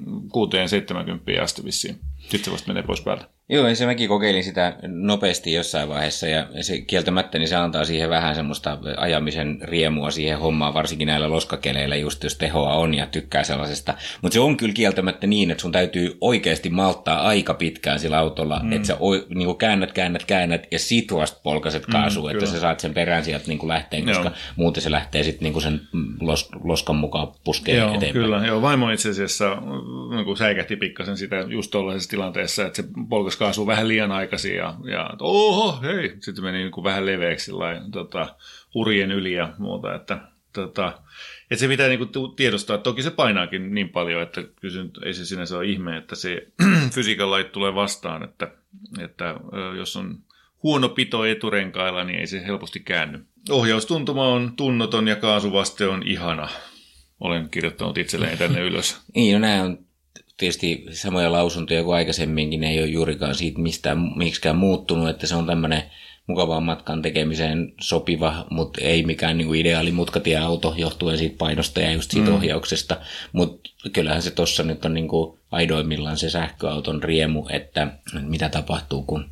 [1.37, 1.95] 6-70 asti vissiin.
[2.19, 3.34] Sitten se vasta menee pois päältä.
[3.49, 8.09] Joo, se mäkin kokeilin sitä nopeasti jossain vaiheessa ja se kieltämättä niin se antaa siihen
[8.09, 13.43] vähän semmoista ajamisen riemua siihen hommaan, varsinkin näillä loskakeleillä just jos tehoa on ja tykkää
[13.43, 13.93] sellaisesta.
[14.21, 18.59] Mutta se on kyllä kieltämättä niin, että sun täytyy oikeasti malttaa aika pitkään sillä autolla,
[18.63, 18.71] mm.
[18.71, 18.97] että sä
[19.35, 22.93] niin kuin käännät, käännät, käännät ja sit vasta polkaset kaasuun, mm, että sä saat sen
[22.93, 24.35] perään sieltä niin kuin lähteen, koska joo.
[24.55, 25.81] muuten se lähtee sitten niin sen
[26.21, 28.13] los, loskan mukaan puskeen joo, eteenpäin.
[28.13, 29.57] Kyllä, joo, vaimo itse asiassa
[30.15, 34.55] niin säikähti pikkasen sitä just tuollaisessa tilanteessa, että se polkas koska asuu vähän liian aikaisin
[34.55, 38.35] ja, ja oho, hei, sitten meni niin kuin vähän leveäksi lain, tota,
[38.75, 40.19] urien yli ja muuta, että
[40.53, 41.01] tota,
[41.51, 42.77] että se pitää niin kuin tiedostaa.
[42.77, 46.47] Toki se painaakin niin paljon, että kysyn, ei se sinänsä ole ihme, että se
[46.93, 48.51] fysiikan lait tulee vastaan, että,
[48.99, 49.35] että
[49.77, 50.17] jos on
[50.63, 53.25] huono pito eturenkailla, niin ei se helposti käänny.
[53.49, 56.47] Ohjaustuntuma on tunnoton ja kaasuvaste on ihana.
[57.19, 59.01] Olen kirjoittanut itselleen tänne ylös.
[59.15, 59.84] niin, no nämä on
[60.37, 65.35] tietysti samoja lausuntoja kuin aikaisemminkin, ne ei ole juurikaan siitä mistään, miksikään muuttunut, että se
[65.35, 65.83] on tämmöinen
[66.27, 71.91] mukavaan matkan tekemiseen sopiva, mutta ei mikään niin kuin ideaali mutkatieauto johtuen siitä painosta ja
[71.91, 72.35] just siitä mm.
[72.35, 72.97] ohjauksesta.
[73.31, 77.87] Mutta kyllähän se tuossa nyt on niin kuin aidoimmillaan se sähköauton riemu, että
[78.21, 79.29] mitä tapahtuu, kun,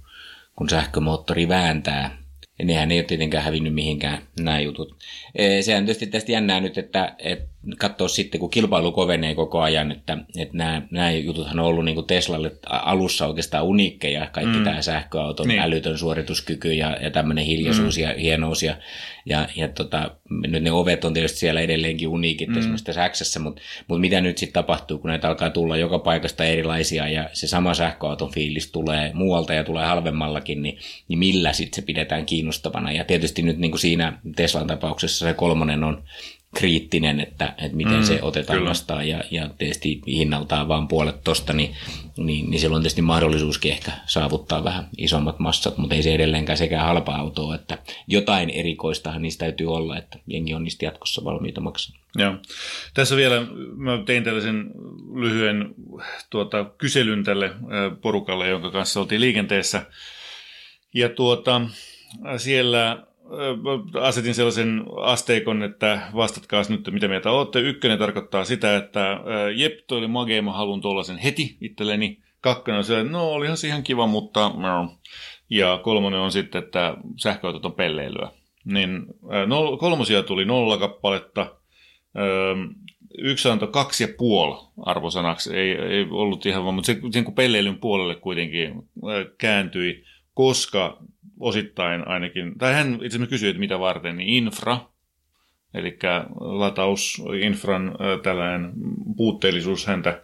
[0.55, 2.17] kun sähkömoottori vääntää
[2.59, 4.97] ja nehän ei ole tietenkään hävinnyt mihinkään nämä jutut.
[5.61, 10.17] Sehän tietysti tästä jännää nyt, että, että katsoa sitten, kun kilpailu kovenee koko ajan, että,
[10.37, 14.63] että nämä, nämä jututhan on ollut niin kuin Teslalle alussa oikeastaan uniikkeja, kaikki mm.
[14.63, 15.59] tämä sähköauton niin.
[15.59, 18.03] älytön suorituskyky ja, ja tämmöinen hiljaisuus mm.
[18.03, 18.75] ja hienous ja,
[19.25, 22.57] ja, ja tota, nyt ne ovet on tietysti siellä edelleenkin uniikit mm.
[22.57, 26.43] esimerkiksi tässä Xssä, mutta, mutta mitä nyt sitten tapahtuu, kun näitä alkaa tulla joka paikasta
[26.43, 31.75] erilaisia ja se sama sähköauton fiilis tulee muualta ja tulee halvemmallakin, niin, niin millä sitten
[31.75, 36.03] se pidetään kiinnostavana ja tietysti nyt niin kuin siinä Teslan tapauksessa se kolmonen on
[36.53, 38.69] kriittinen, että, että miten mm, se otetaan kyllä.
[38.69, 41.75] vastaan ja, ja tietysti hinnaltaan vaan puolet tosta, niin,
[42.17, 46.57] niin, niin silloin on tietysti mahdollisuuskin ehkä saavuttaa vähän isommat massat, mutta ei se edelleenkään
[46.57, 51.61] sekään halpa auto, että jotain erikoistahan niistä täytyy olla, että jengi on niistä jatkossa valmiita
[51.61, 51.97] maksaa.
[52.15, 52.35] Joo.
[52.93, 54.71] Tässä vielä, mä tein tällaisen
[55.15, 55.75] lyhyen
[56.29, 57.51] tuota, kyselyn tälle
[58.01, 59.85] porukalle, jonka kanssa oltiin liikenteessä,
[60.93, 61.61] ja tuota,
[62.37, 63.03] siellä
[64.01, 67.59] asetin sellaisen asteikon, että vastatkaa nyt, mitä mieltä olette.
[67.59, 69.19] Ykkönen tarkoittaa sitä, että
[69.55, 72.23] jep, toi oli magea, mä haluan tuollaisen heti itselleni.
[72.41, 74.51] Kakkonen on se, että no olihan se ihan kiva, mutta...
[75.49, 78.31] Ja kolmonen on sitten, että sähköautot on pelleilyä.
[78.65, 79.05] Niin
[79.47, 81.55] nol, kolmosia tuli nolla kappaletta.
[83.17, 85.55] Yksi antoi kaksi ja puoli arvosanaksi.
[85.55, 88.73] Ei, ei ollut ihan vaan, mutta se, sen kun pelleilyn puolelle kuitenkin
[89.37, 90.97] kääntyi, koska
[91.43, 94.79] osittain ainakin, tai hän itse asiassa kysyi, että mitä varten, niin infra,
[95.73, 95.99] eli
[96.39, 98.71] latausinfran tällainen
[99.17, 100.23] puutteellisuus häntä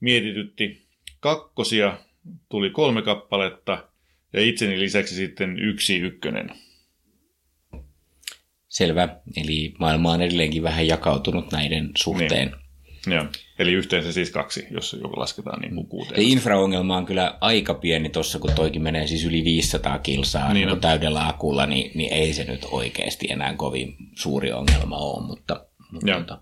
[0.00, 0.82] mietitytti.
[1.20, 1.98] Kakkosia
[2.48, 3.88] tuli kolme kappaletta
[4.32, 6.50] ja itseni lisäksi sitten yksi ykkönen.
[8.68, 9.08] Selvä.
[9.36, 12.48] Eli maailma on edelleenkin vähän jakautunut näiden suhteen.
[12.48, 12.61] Niin.
[13.06, 13.24] Joo.
[13.58, 16.16] Eli yhteensä siis kaksi, jos joku lasketaan niin kuin kuuteen.
[16.16, 20.68] Se infraongelma on kyllä aika pieni tuossa, kun toikin menee siis yli 500 kilsaa niin
[20.68, 25.66] niin täydellä akulla, niin, niin ei se nyt oikeasti enää kovin suuri ongelma ole, mutta,
[25.92, 26.38] mutta tota,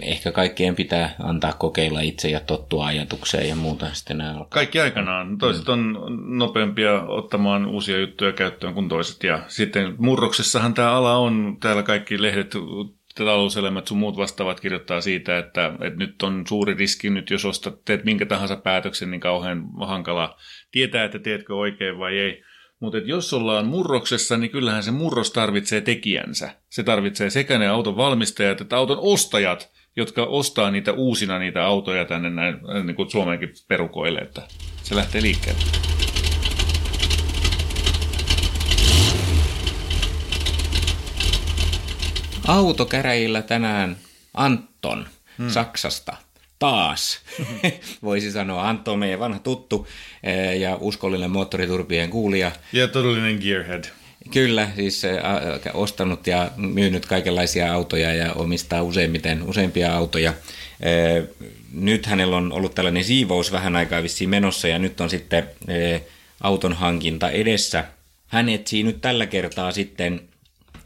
[0.00, 5.38] ehkä kaikkien pitää antaa kokeilla itse ja tottua ajatukseen ja muuta sitten nämä Kaikki aikanaan.
[5.38, 5.98] Toiset on
[6.38, 9.24] nopeampia ottamaan uusia juttuja käyttöön kuin toiset.
[9.24, 12.54] Ja sitten murroksessahan tämä ala on, täällä kaikki lehdet
[13.14, 17.84] talouselämät sun muut vastaavat kirjoittaa siitä, että, että nyt on suuri riski nyt, jos ostat,
[17.84, 20.36] teet minkä tahansa päätöksen, niin kauhean hankala
[20.70, 22.42] tietää, että teetkö oikein vai ei.
[22.80, 26.50] Mutta jos ollaan murroksessa, niin kyllähän se murros tarvitsee tekijänsä.
[26.68, 32.04] Se tarvitsee sekä ne auton valmistajat että auton ostajat, jotka ostaa niitä uusina niitä autoja
[32.04, 34.42] tänne näin, niin kuin Suomeenkin perukoille, että
[34.82, 35.60] se lähtee liikkeelle.
[42.48, 43.96] Autokäräjillä tänään
[44.34, 45.06] Anton
[45.38, 45.50] hmm.
[45.50, 46.16] Saksasta.
[46.58, 47.20] Taas,
[48.02, 48.68] voisi sanoa.
[48.68, 49.88] Anton on meidän vanha tuttu
[50.22, 52.52] eh, ja uskollinen moottoriturpien kuulija.
[52.72, 53.84] Ja todellinen gearhead.
[54.30, 55.02] Kyllä, siis
[55.74, 60.34] ostanut ja myynyt kaikenlaisia autoja ja omistaa useimmiten, useimpia autoja.
[60.80, 61.24] Eh,
[61.72, 66.02] nyt hänellä on ollut tällainen siivous vähän aikaa vissiin menossa ja nyt on sitten eh,
[66.40, 67.84] auton hankinta edessä.
[68.26, 70.20] Hän etsii nyt tällä kertaa sitten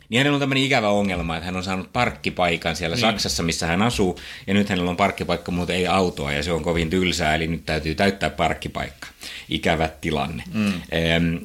[0.09, 3.01] niin hänellä on tämmöinen ikävä ongelma, että hän on saanut parkkipaikan siellä niin.
[3.01, 6.63] Saksassa, missä hän asuu, ja nyt hänellä on parkkipaikka, mutta ei autoa, ja se on
[6.63, 9.09] kovin tylsää, eli nyt täytyy täyttää parkkipaikka.
[9.49, 10.43] Ikävä tilanne.
[10.55, 10.73] Mm.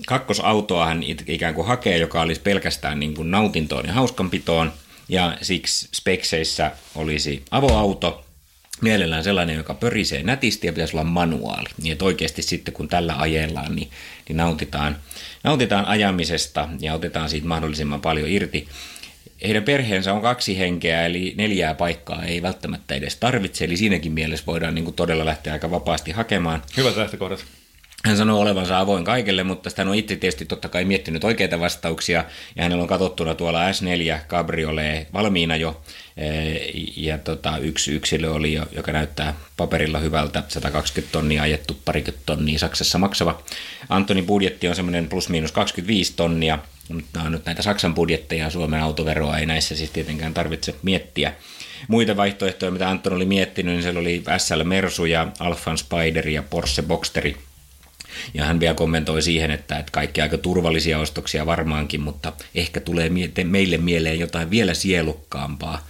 [0.08, 4.73] Kakkosautoa hän ikään kuin hakee, joka olisi pelkästään niin kuin nautintoon ja hauskanpitoon,
[5.10, 8.22] ja siksi spekseissä olisi avoauto,
[8.83, 11.69] mielellään sellainen, joka pörisee nätisti ja pitäisi olla manuaali.
[11.81, 13.89] Niin että oikeasti sitten kun tällä ajellaan, niin,
[14.27, 14.97] niin nautitaan,
[15.43, 18.67] nautitaan ajamisesta ja otetaan siitä mahdollisimman paljon irti.
[19.43, 24.45] Heidän perheensä on kaksi henkeä, eli neljää paikkaa ei välttämättä edes tarvitse, eli siinäkin mielessä
[24.47, 26.61] voidaan niin kuin todella lähteä aika vapaasti hakemaan.
[26.77, 27.45] Hyvät lähtökohdat.
[28.05, 32.23] Hän sanoo olevansa avoin kaikelle, mutta hän on itse tietysti totta kai miettinyt oikeita vastauksia,
[32.55, 35.81] ja hänellä on katsottuna tuolla S4 Cabriolet valmiina jo,
[36.95, 42.97] ja tota, yksi yksilö oli, joka näyttää paperilla hyvältä, 120 tonnia ajettu, parikymmentä tonnia Saksassa
[42.97, 43.43] maksava.
[43.89, 48.49] Antonin budjetti on semmoinen plus miinus 25 tonnia, mutta nämä on nyt näitä Saksan budjetteja,
[48.49, 51.34] Suomen autoveroa ei näissä siis tietenkään tarvitse miettiä.
[51.88, 56.43] Muita vaihtoehtoja, mitä Anton oli miettinyt, niin siellä oli SL Mersu ja Alfan Spider ja
[56.43, 57.38] Porsche Boxsteri
[58.34, 63.12] ja hän vielä kommentoi siihen, että, että kaikki aika turvallisia ostoksia varmaankin, mutta ehkä tulee
[63.43, 65.88] meille mieleen jotain vielä sielukkaampaa.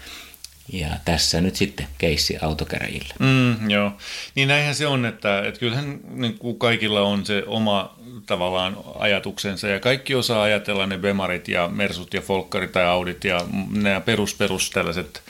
[0.74, 3.14] Ja tässä nyt sitten keissi autokäräjille.
[3.20, 3.92] Mm, joo.
[4.36, 9.68] Niin näinhän se on, että, että kyllähän niin kuin kaikilla on se oma tavallaan ajatuksensa
[9.68, 14.36] ja kaikki osaa ajatella ne Bemarit ja Mersut ja Folkkarit tai Audit ja nämä perus,
[14.36, 15.22] perus tällaiset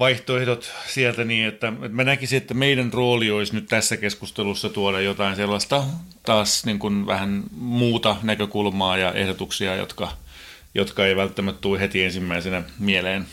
[0.00, 5.00] vaihtoehdot sieltä niin, että, että mä näkisin, että meidän rooli olisi nyt tässä keskustelussa tuoda
[5.00, 5.84] jotain sellaista
[6.22, 10.12] taas niin kuin vähän muuta näkökulmaa ja ehdotuksia, jotka,
[10.74, 13.26] jotka ei välttämättä tule heti ensimmäisenä mieleen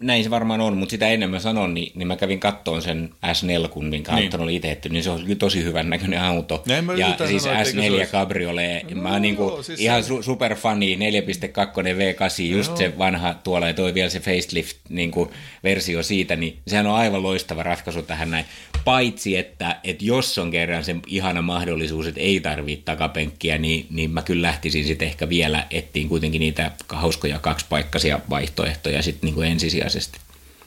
[0.00, 3.10] näin se varmaan on, mutta sitä ennen mä sanon, niin, niin mä kävin kattoon sen
[3.26, 4.24] S4, kun minkä niin.
[4.24, 6.64] Anton oli itse niin se on tosi hyvän näköinen auto.
[6.96, 8.12] ja siis sanoa, S4 olisi...
[8.12, 10.14] Cabriolet, no, mä oon niinku joo, siis ihan se...
[10.20, 12.76] superfani 4.2 V8, just joo.
[12.76, 15.32] se vanha tuolla ja toi vielä se facelift niinku,
[15.64, 18.44] versio siitä, niin sehän on aivan loistava ratkaisu tähän näin.
[18.84, 24.10] Paitsi, että, että jos on kerran se ihana mahdollisuus, että ei tarvitse takapenkkiä, niin, niin
[24.10, 29.85] mä kyllä lähtisin sitten ehkä vielä etsiin kuitenkin niitä hauskoja kaksipaikkaisia vaihtoehtoja sitten niin ensisijaisesti
[29.86, 30.18] ensisijaisesti.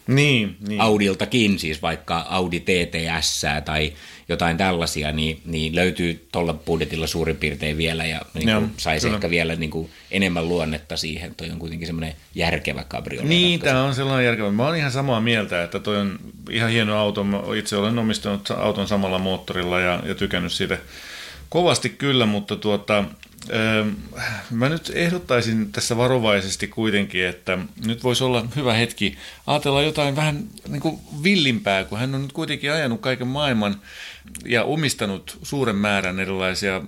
[0.08, 0.82] Niin, niin.
[0.82, 3.94] Audiltakin, siis vaikka Audi TTS tai
[4.30, 9.18] jotain tällaisia, niin, niin löytyy tuolla budjetilla suurin piirtein vielä ja niin kuin saisi kyllä.
[9.18, 11.36] ehkä vielä niin kuin enemmän luonnetta siihen.
[11.36, 13.30] Toi on kuitenkin semmoinen järkevä kabriolet.
[13.30, 14.52] Niin, tämä on sellainen järkevä.
[14.52, 17.24] Mä oon ihan samaa mieltä, että toi on ihan hieno auto.
[17.24, 20.78] Mä itse olen omistanut auton samalla moottorilla ja, ja tykännyt siitä
[21.50, 23.04] kovasti kyllä, mutta tuota,
[24.52, 30.44] Mä nyt ehdottaisin tässä varovaisesti kuitenkin, että nyt voisi olla hyvä hetki ajatella jotain vähän
[30.68, 33.76] niin kuin villimpää, kun hän on nyt kuitenkin ajanut kaiken maailman
[34.46, 36.82] ja omistanut suuren määrän erilaisia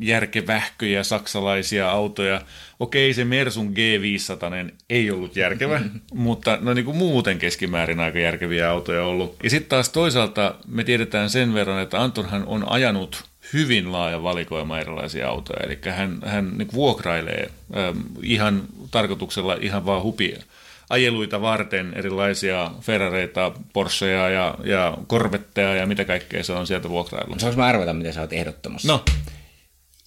[0.00, 2.40] järkevähköjä saksalaisia autoja.
[2.80, 5.80] Okei, se Mersun G500 ei ollut järkevä,
[6.14, 9.36] mutta no niin kuin muuten keskimäärin aika järkeviä autoja ollut.
[9.42, 13.24] Ja sitten taas toisaalta me tiedetään sen verran, että Antonhan on ajanut
[13.54, 15.66] hyvin laaja valikoima erilaisia autoja.
[15.66, 20.42] Eli hän, hän niin vuokrailee ähm, ihan tarkoituksella ihan vaan hupia
[20.90, 27.40] ajeluita varten erilaisia Ferrareita, Porscheja ja, ja Corvetteja ja mitä kaikkea se on sieltä vuokraillut.
[27.40, 28.88] Saanko mä arvata, mitä sä oot ehdottamassa?
[28.88, 29.04] No.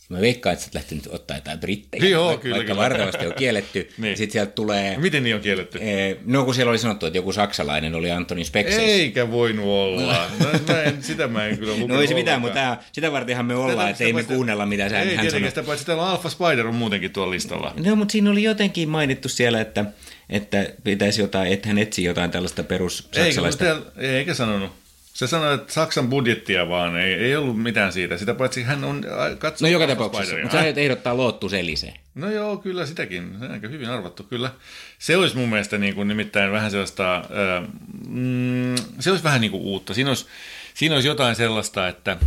[0.10, 2.84] Mä veikkaan, että sä oot lähtenyt ottaa jotain brittejä, Joo, vaikka, kyllä, vaikka kyllä.
[2.84, 3.90] vartavasti on kielletty.
[3.98, 4.18] niin.
[4.18, 4.98] Sitten sieltä tulee...
[4.98, 5.80] Miten niin on kielletty?
[5.82, 8.82] Eh, no kun siellä oli sanottu, että joku saksalainen oli Antonin Spekseissä.
[8.82, 10.30] Eikä voinut olla.
[10.40, 13.12] No, mä en, sitä mä en kyllä lukenut No ei se mitään, mutta tämä, sitä
[13.12, 15.46] vartenhan me ollaan, että ei me kuunnella mitä sä ei, hän sanoo.
[15.46, 17.74] Ei sitä paitsi täällä Alpha Spider on muutenkin tuolla listalla.
[17.86, 19.86] No mutta siinä oli jotenkin mainittu siellä, että,
[20.30, 23.66] että pitäisi jotain, että hän etsii jotain tällaista perus saksalaista.
[23.66, 24.87] Eikä, eikä sanonut.
[25.18, 28.18] Se sanoi, että Saksan budjettia vaan, ei, ei ollut mitään siitä.
[28.18, 29.06] Sitä paitsi hän on
[29.40, 29.62] katsonut...
[29.62, 31.94] No joka tapauksessa, mutta sä ehdottaa Loottu Selise.
[32.16, 33.36] No joo, kyllä sitäkin.
[33.40, 34.52] Se on aika hyvin arvattu, kyllä.
[35.00, 37.16] Se olisi mun mielestä niin kuin, nimittäin vähän sellaista...
[37.16, 37.68] Äh,
[38.08, 39.94] mm, se olisi vähän niin kuin uutta.
[39.94, 40.26] Siinä olisi,
[40.74, 42.18] siinä olisi jotain sellaista, että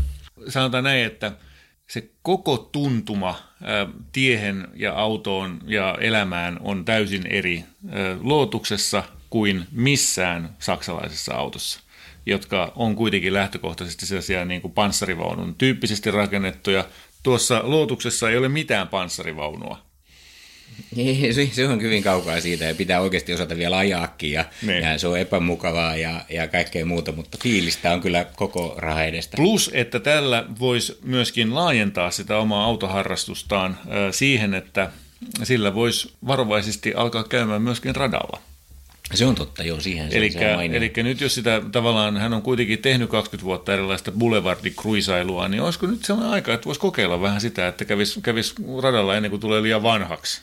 [0.49, 1.33] sanotaan näin, että
[1.87, 7.65] se koko tuntuma äh, tiehen ja autoon ja elämään on täysin eri äh,
[8.21, 11.81] lootuksessa kuin missään saksalaisessa autossa
[12.27, 16.85] jotka on kuitenkin lähtökohtaisesti sellaisia niin kuin panssarivaunun tyyppisesti rakennettuja.
[17.23, 19.91] Tuossa luotuksessa ei ole mitään panssarivaunua.
[20.97, 24.83] Niin, se on hyvin kaukaa siitä ja pitää oikeasti osata vielä ajaakin ja, niin.
[24.83, 29.37] ja se on epämukavaa ja, ja kaikkea muuta, mutta fiilistä on kyllä koko raha edestä.
[29.37, 33.79] Plus, että tällä voisi myöskin laajentaa sitä omaa autoharrastustaan
[34.11, 34.91] siihen, että
[35.43, 38.41] sillä voisi varovaisesti alkaa käymään myöskin radalla.
[39.15, 42.35] Se on totta, joo, siihen se, elikkä, se on Eli nyt jos sitä tavallaan, hän
[42.35, 47.23] on kuitenkin tehnyt 20 vuotta erilaista boulevardikruisailua, niin olisiko nyt sellainen aika, että voisi kokeilla
[47.23, 50.41] vähän sitä, että kävisi kävis radalla ennen kuin tulee liian vanhaksi?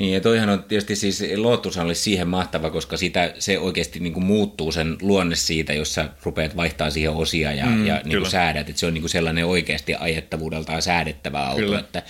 [0.00, 4.12] Niin, ja toihan on tietysti siis, Lotus olisi siihen mahtava, koska sitä, se oikeasti niin
[4.12, 8.18] kuin muuttuu sen luonne siitä, jos sä rupeat vaihtaa siihen osia ja, mm, ja niin
[8.18, 12.02] kuin säädät, että se on niin kuin sellainen oikeasti ajettavuudeltaan säädettävä auto, että, että,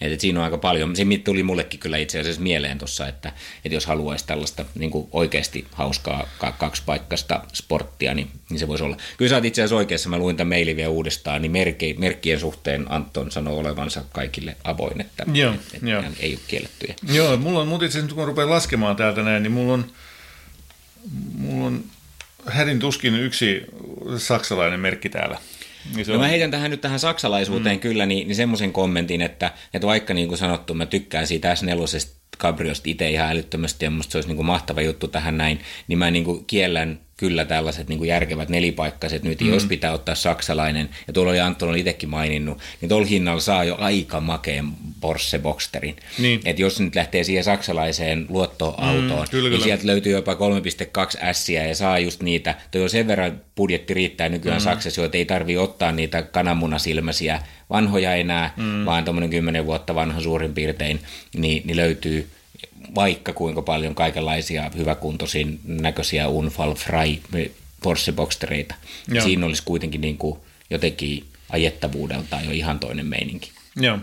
[0.00, 0.96] että, siinä on aika paljon.
[0.96, 3.32] Se tuli mullekin kyllä itse asiassa mieleen tuossa, että,
[3.64, 8.96] että jos haluaisi tällaista niin kuin oikeasti hauskaa kaksipaikkaista sporttia, niin, niin se voisi olla.
[9.16, 12.40] Kyllä sä oot itse asiassa oikeassa, mä luin tämän mailin vielä uudestaan, niin merkki, merkkien
[12.40, 16.02] suhteen Anton sanoo olevansa kaikille avoin, että, joo, että, että joo.
[16.20, 16.94] ei ole kiellettyjä.
[17.12, 19.92] Joo, mulla on, mutta itse kun rupean laskemaan täältä näin, niin mulla on,
[21.38, 21.84] mulla on
[22.46, 23.62] hädin tuskin yksi
[24.16, 25.38] saksalainen merkki täällä.
[25.94, 26.20] Niin no on...
[26.20, 27.80] mä heitän tähän nyt tähän saksalaisuuteen mm.
[27.80, 32.08] kyllä niin, niin semmoisen kommentin, että, että vaikka niin kuin sanottu, mä tykkään siitä S4
[32.38, 35.98] Cabriosta itse ihan älyttömästi ja musta se olisi niin kuin mahtava juttu tähän näin, niin
[35.98, 39.48] mä niin kuin kiellän kyllä tällaiset niin kuin järkevät nelipaikkaiset nyt, mm.
[39.48, 43.76] jos pitää ottaa saksalainen, ja tuolla oli Anton itsekin maininnut, niin tuolla hinnalla saa jo
[43.78, 44.68] aika makeen
[45.00, 45.96] Porsche Boxsterin.
[46.18, 46.40] Niin.
[46.44, 49.64] Että jos nyt lähtee siihen saksalaiseen luottoautoon, mm, kyllä, niin kyllä.
[49.64, 50.38] sieltä löytyy jopa 3.2
[51.32, 54.64] S ja saa just niitä, toi on sen verran budjetti riittää nykyään mm.
[54.64, 58.84] Saksassa, että ei tarvi ottaa niitä kananmunasilmäisiä vanhoja enää, mm.
[58.84, 61.00] vaan tuommoinen 10 vuotta vanha suurin piirtein,
[61.36, 62.28] niin, niin löytyy
[62.94, 67.40] vaikka kuinka paljon kaikenlaisia hyväkuntoisin näköisiä Unfall Fry
[67.82, 68.74] Porsche Boxstereita.
[69.08, 69.24] Joo.
[69.24, 70.38] Siinä olisi kuitenkin niin kuin
[70.70, 73.50] jotenkin ajettavuudeltaan jo ihan toinen meininki.
[73.76, 73.98] Joo.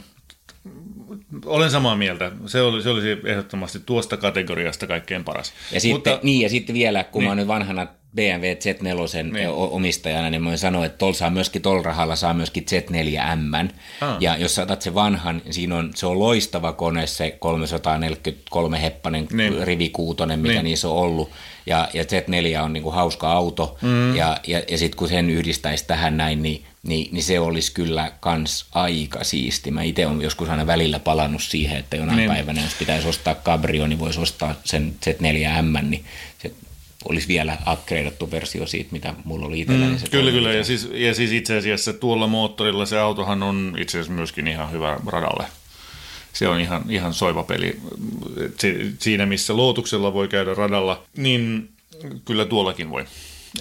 [1.45, 2.32] Olen samaa mieltä.
[2.45, 5.53] Se, oli, se olisi ehdottomasti tuosta kategoriasta kaikkein paras.
[5.72, 7.28] Ja sitten, Mutta, niin, ja sitten vielä, kun niin.
[7.28, 9.49] mä oon nyt vanhana BMW Z4 niin.
[9.49, 13.70] omistajana, niin mä voin sanoa, että tol saa myöskin tol rahalla saa myöskin Z4M.
[14.01, 14.18] Ah.
[14.20, 19.28] Ja jos sä otat sen vanhan, siinä on, se on loistava kone, se 343 heppanen
[19.32, 19.68] niin.
[19.68, 20.63] rivikuutonen, mikä niin.
[20.63, 21.32] niissä on ollut.
[21.66, 24.16] Ja, ja Z4 on niinku hauska auto, mm.
[24.16, 28.11] ja, ja, ja sitten kun sen yhdistäisi tähän näin, niin niin, niin se olisi kyllä
[28.20, 29.72] kans aika siisti.
[29.72, 32.30] Mä itse olen joskus aina välillä palannut siihen, että jonain niin.
[32.30, 36.05] päivänä, jos pitäisi ostaa Cabrio, niin voisi ostaa sen Z4M, niin
[36.41, 36.51] se
[37.10, 39.86] olisi vielä upgradeattu versio siitä, mitä mulla oli itsellä.
[39.86, 40.53] Mm, kyllä, kyllä.
[40.53, 44.72] Ja siis, ja siis itse asiassa tuolla moottorilla se autohan on itse asiassa myöskin ihan
[44.72, 45.47] hyvä radalle.
[46.34, 47.80] Se on ihan, ihan soiva peli.
[48.60, 51.70] Se, siinä, missä lootuksella voi käydä radalla, niin
[52.26, 53.06] kyllä tuollakin voi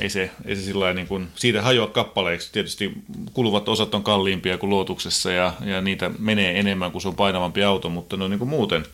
[0.00, 2.52] ei se, ei se sillä niin kuin, siitä hajoa kappaleiksi.
[2.52, 2.92] Tietysti
[3.32, 7.64] kuluvat osat on kalliimpia kuin luotuksessa ja, ja niitä menee enemmän kuin se on painavampi
[7.64, 8.86] auto, mutta no niin kuin muuten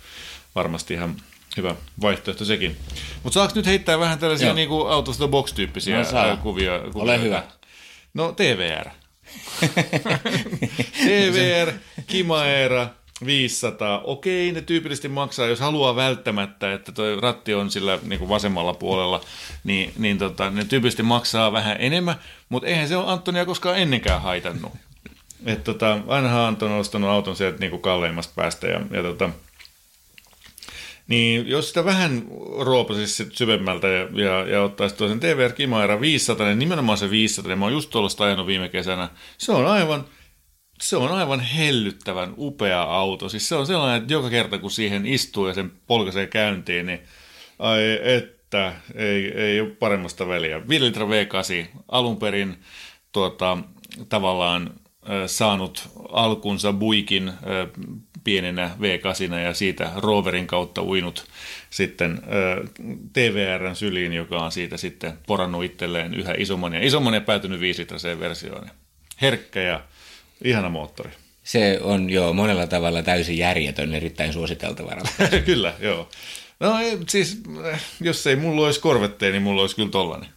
[0.55, 1.17] varmasti ihan
[1.57, 2.77] hyvä vaihtoehto sekin.
[3.23, 6.37] Mutta saako nyt heittää vähän tällaisia niin kuin out of the box-tyyppisiä no, saa.
[6.37, 7.03] kuvia, kuvia?
[7.03, 7.43] Ole hyvä.
[8.15, 8.91] No TVR.
[11.05, 11.73] TVR,
[12.07, 12.89] Kimaera,
[13.25, 14.01] 500.
[14.05, 18.75] Okei, ne tyypillisesti maksaa, jos haluaa välttämättä, että tuo ratti on sillä niin kuin vasemmalla
[18.75, 19.21] puolella,
[19.65, 22.15] niin, niin tota, ne tyypillisesti maksaa vähän enemmän,
[22.49, 24.73] mutta eihän se ole Antonia koskaan ennenkään haitannut.
[25.47, 29.31] Et tota, ainahan Anton on ostanut auton sieltä niin kuin kalleimmasta päästä ja, ja tota,
[31.11, 32.25] niin jos sitä vähän
[32.61, 37.59] ruopasisi syvemmältä ja, ja, ja ottaisi toisen TVR Kimaera 500, niin nimenomaan se 500, niin
[37.59, 39.09] mä oon just tuollaista ajanut viime kesänä,
[39.39, 40.05] se on aivan–
[40.81, 43.29] se on aivan hellyttävän upea auto.
[43.29, 47.01] Siis se on sellainen, että joka kerta kun siihen istuu ja sen polkaisee käyntiin, niin
[47.59, 50.69] ai että, ei, ei ole paremmasta väliä.
[50.69, 52.57] 5 litra V8 alun perin
[53.13, 53.59] tuota,
[54.09, 54.71] tavallaan
[55.27, 57.33] saanut alkunsa Buikin
[58.25, 61.27] pienenä V8 ja siitä Roverin kautta uinut
[61.71, 62.23] sitten
[63.13, 67.87] TVRn syliin, joka on siitä sitten porannut itselleen yhä isomman ja isomman ja päätynyt 5
[68.21, 68.71] versioon.
[69.23, 69.81] Herkkä ja
[70.45, 71.11] Ihana moottori.
[71.45, 74.97] Se on jo monella tavalla täysin järjetön, erittäin suositeltava
[75.47, 76.09] Kyllä, joo.
[76.61, 77.41] No ei, siis,
[78.01, 80.29] jos ei mulla olisi korvetteja, niin mulla olisi kyllä tollanen.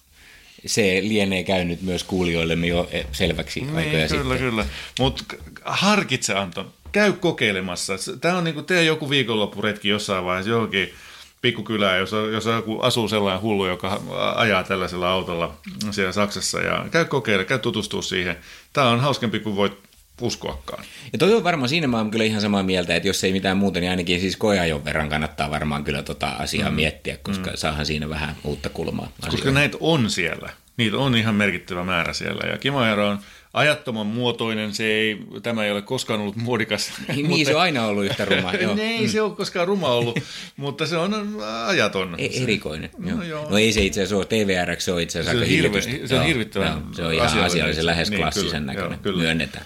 [0.66, 4.22] Se lienee käynyt myös kuulijoillemme jo eh, selväksi niin, aikoja kyllä, sitten.
[4.22, 4.66] Kyllä, kyllä.
[5.00, 5.24] Mutta
[5.66, 7.94] harkitse Anton, käy kokeilemassa.
[8.22, 10.94] Tämä on niin kuin, tee joku viikonloppuretki jossain vaiheessa johonkin
[11.42, 14.02] pikkukylään, jos, jos joku asuu sellainen hullu, joka
[14.36, 15.58] ajaa tällaisella autolla
[15.92, 18.36] siellä Saksassa ja käy kokeile, käy tutustua siihen.
[18.74, 19.78] Tämä on hauskempi kuin voit
[20.22, 20.84] uskoakaan.
[21.14, 23.58] Ja toi on varmaan siinä mä oon kyllä ihan samaa mieltä, että jos ei mitään
[23.58, 26.76] muuta, niin ainakin siis koeajon verran kannattaa varmaan kyllä tota asiaa mm.
[26.76, 27.56] miettiä, koska mm.
[27.58, 29.06] saahan siinä vähän uutta kulmaa.
[29.06, 29.32] Asioihin.
[29.32, 30.50] Koska näitä on siellä.
[30.78, 32.50] Niitä on ihan merkittävä määrä siellä.
[32.50, 33.20] Ja Kimaero on
[33.54, 36.92] ajattoman muotoinen, se ei, tämä ei ole koskaan ollut muodikas.
[37.14, 38.54] Niin, mutta, se on aina ollut yhtä ruma.
[38.62, 38.76] joo.
[38.80, 39.08] ei mm.
[39.08, 40.20] se ole koskaan ruma ollut,
[40.58, 42.16] mutta se on ajaton.
[42.18, 42.90] E- erikoinen.
[42.98, 43.24] No, joo.
[43.24, 43.50] Joo.
[43.50, 46.20] no ei se itse asiassa ole, TVR se on itse asiassa se aika hirve, Se
[46.20, 49.18] on hirvittävän Se on ihan asiallisen lähes niin, klassisen kyllä, näköinen, joo, kyllä.
[49.18, 49.66] myönnetään.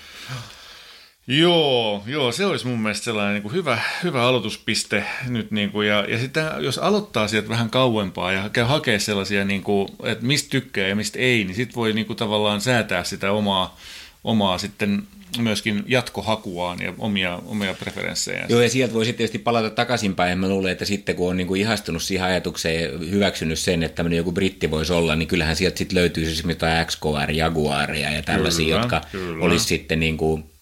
[1.28, 5.52] Joo, joo, se olisi mun mielestä sellainen niin kuin hyvä, hyvä aloituspiste nyt.
[5.52, 9.64] Niin kuin, ja, ja sitten jos aloittaa sieltä vähän kauempaa ja käy hakea sellaisia, niin
[9.64, 13.32] kuin, että mistä tykkää ja mistä ei, niin sitten voi niin kuin, tavallaan säätää sitä
[13.32, 13.78] omaa,
[14.24, 15.04] omaa sitten
[15.38, 18.46] myöskin jatkohakuaan ja omia, omia preferenssejä.
[18.50, 20.40] Joo, ja sieltä voi sitten tietysti palata takaisinpäin.
[20.40, 23.96] Mä luulen, että sitten kun on niin kuin ihastunut siihen ajatukseen ja hyväksynyt sen, että
[23.96, 28.22] tämmöinen joku britti voisi olla, niin kyllähän sieltä sitten löytyy siis jotain XKR, Jaguaria ja
[28.22, 29.46] tällaisia, kyllä, jotka kyllä.
[29.46, 30.57] olisi sitten niin kuin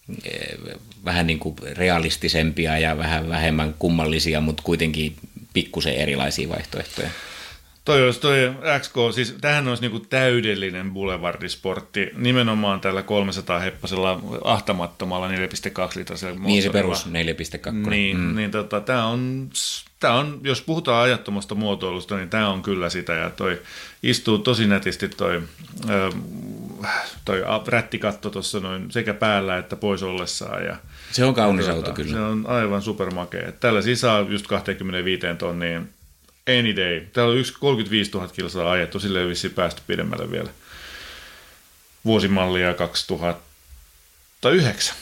[1.06, 5.16] vähän niin kuin realistisempia ja vähän vähemmän kummallisia, mutta kuitenkin
[5.53, 7.10] pikkusen erilaisia vaihtoehtoja.
[7.86, 8.38] Toi olisi toi
[8.80, 15.34] XK, siis tähän olisi niinku täydellinen boulevardisportti, nimenomaan tällä 300 heppasella ahtamattomalla 4,2
[15.96, 17.12] litrasella Niin se perus 4,2.
[17.90, 18.36] Niin, mm.
[18.36, 19.50] niin tota, tämä on,
[20.00, 23.62] tää on, jos puhutaan ajattomasta muotoilusta, niin tämä on kyllä sitä, ja toi
[24.04, 25.42] istuu tosi nätisti toi,
[27.26, 30.78] toi rättikatto tuossa noin sekä päällä että pois ollessaan, ja
[31.12, 32.12] se on kaunis auto kyllä.
[32.12, 33.52] Se on aivan supermakea.
[33.52, 35.95] Tällä saa just 25 tonniin
[36.50, 37.02] Any day.
[37.14, 40.50] Täällä on yksi 35 000 kilsaa ajettu, sille ei vissiin päästy pidemmälle vielä.
[42.06, 44.96] Vuosimallia 2009.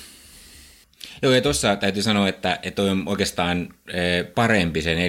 [1.21, 4.99] Joo, ja tuossa täytyy sanoa, että, että on oikeastaan eh, parempi se 4.2,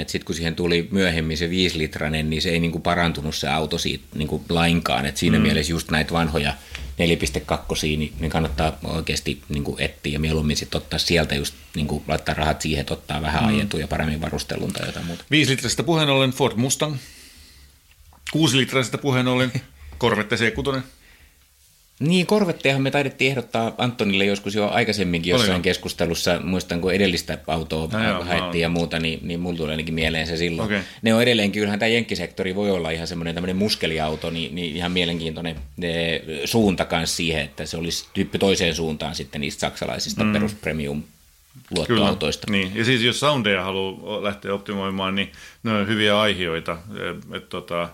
[0.00, 3.78] että sitten kun siihen tuli myöhemmin se 5-litranen, niin se ei niinku parantunut se auto
[3.78, 5.42] siitä niinku lainkaan, että siinä mm.
[5.42, 6.54] mielessä just näitä vanhoja
[6.98, 11.86] 4.2, niin, niin kannattaa oikeasti niin kuin etsiä ja mieluummin sitten ottaa sieltä just niin
[11.86, 13.48] kuin laittaa rahat siihen, että ottaa vähän mm.
[13.48, 15.24] ajettua ja paremmin varustelun tai jotain muuta.
[15.30, 16.96] 5 litrasta puheen ollen Ford Mustang.
[18.32, 19.52] 6 litrasta puheen ollen
[20.00, 20.80] Corvette C6.
[22.00, 25.62] Niin, korvettejahan me taidettiin ehdottaa Antonille joskus jo aikaisemminkin jossain Oliko?
[25.62, 26.40] keskustelussa.
[26.44, 30.26] Muistan, kun edellistä autoa no joo, haettiin ja muuta, niin, niin mulla tuli ainakin mieleen
[30.26, 30.66] se silloin.
[30.66, 30.80] Okay.
[31.02, 34.92] Ne on edelleenkin, kyllähän tämä jenkkisektori voi olla ihan semmoinen tämmöinen muskeliauto, niin, niin ihan
[34.92, 40.32] mielenkiintoinen ne, suunta kanssa siihen, että se olisi tyyppi toiseen suuntaan sitten niistä saksalaisista mm.
[40.32, 41.02] peruspremium
[41.76, 42.46] luottoautoista.
[42.46, 42.76] Kyllä, niin.
[42.76, 45.32] Ja siis jos soundeja haluaa lähteä optimoimaan, niin
[45.62, 46.76] ne on hyviä aihioita.
[47.10, 47.88] Et, et, tota,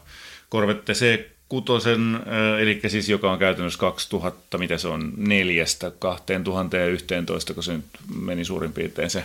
[0.51, 1.21] Corvette C
[1.53, 2.21] kutosen,
[2.61, 7.85] eli siis joka on käytännössä 2000, mitä se on, neljästä 2011, kun se nyt
[8.21, 9.25] meni suurin piirtein se,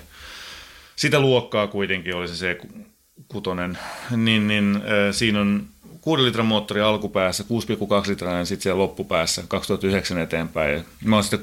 [0.95, 2.57] sitä luokkaa kuitenkin oli se se
[3.27, 3.77] kutonen,
[4.15, 5.67] niin, niin siinä on
[6.01, 7.43] 6 litran moottori alkupäässä,
[8.03, 10.75] 6,2 litrainen sitten siellä loppupäässä 2009 eteenpäin.
[10.75, 11.39] Ja mä oon sitten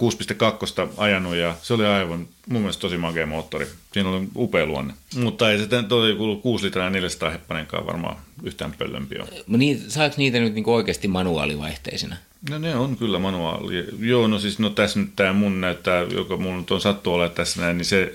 [0.87, 3.67] 6,2 ajanut ja se oli aivan mun mielestä tosi makea moottori.
[3.93, 4.95] Siinä oli upea luonne.
[5.17, 9.29] Mutta ei se toi kuulu 6 litraa ja 400 heppanenkaan varmaan yhtään pöllömpi ole.
[9.47, 12.17] Niin, saako niitä nyt niinku oikeasti manuaalivaihteisina?
[12.51, 13.85] No ne on kyllä manuaali.
[13.99, 17.61] Joo, no siis no tässä nyt tämä mun näyttää, joka mun on sattu olla tässä
[17.61, 18.15] näin, niin se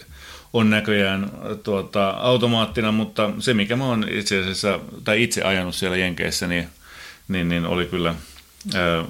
[0.54, 1.32] on näköjään
[1.64, 6.68] tuota, automaattina, mutta se mikä mä oon itse asiassa, tai itse ajanut siellä Jenkeissä, niin,
[7.28, 8.16] niin, niin oli kyllä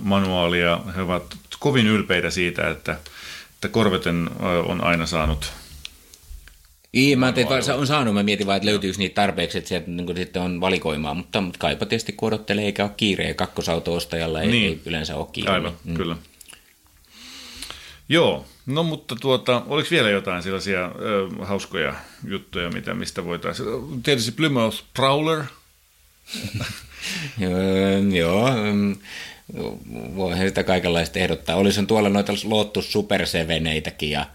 [0.01, 0.79] manuaalia.
[0.95, 2.97] He ovat kovin ylpeitä siitä, että,
[3.53, 4.29] että Korveten
[4.65, 5.51] on aina saanut
[6.93, 10.17] niin, mä tein, on saanut, mä mietin vaan, että löytyykö niitä tarpeeksi, että sieltä niin
[10.17, 14.65] sitten on valikoimaa, mutta, mutta kaipa tietysti kun odottelee eikä ole kiire, kakkosauto-ostajalla ei, niin.
[14.65, 15.51] ei yleensä ole kiire.
[15.51, 15.93] Aivan, mm.
[15.93, 16.15] kyllä.
[18.09, 21.93] Joo, no mutta tuota, oliko vielä jotain sellaisia ö, hauskoja
[22.27, 24.03] juttuja, mitä, mistä voitaisiin...
[24.03, 25.43] Tietysti Plymouth Prowler.
[28.17, 28.49] Joo,
[30.15, 31.55] voihan sitä kaikenlaista ehdottaa.
[31.55, 34.25] Olisi tuolla noita Lotus Super Seveneitäkin ja,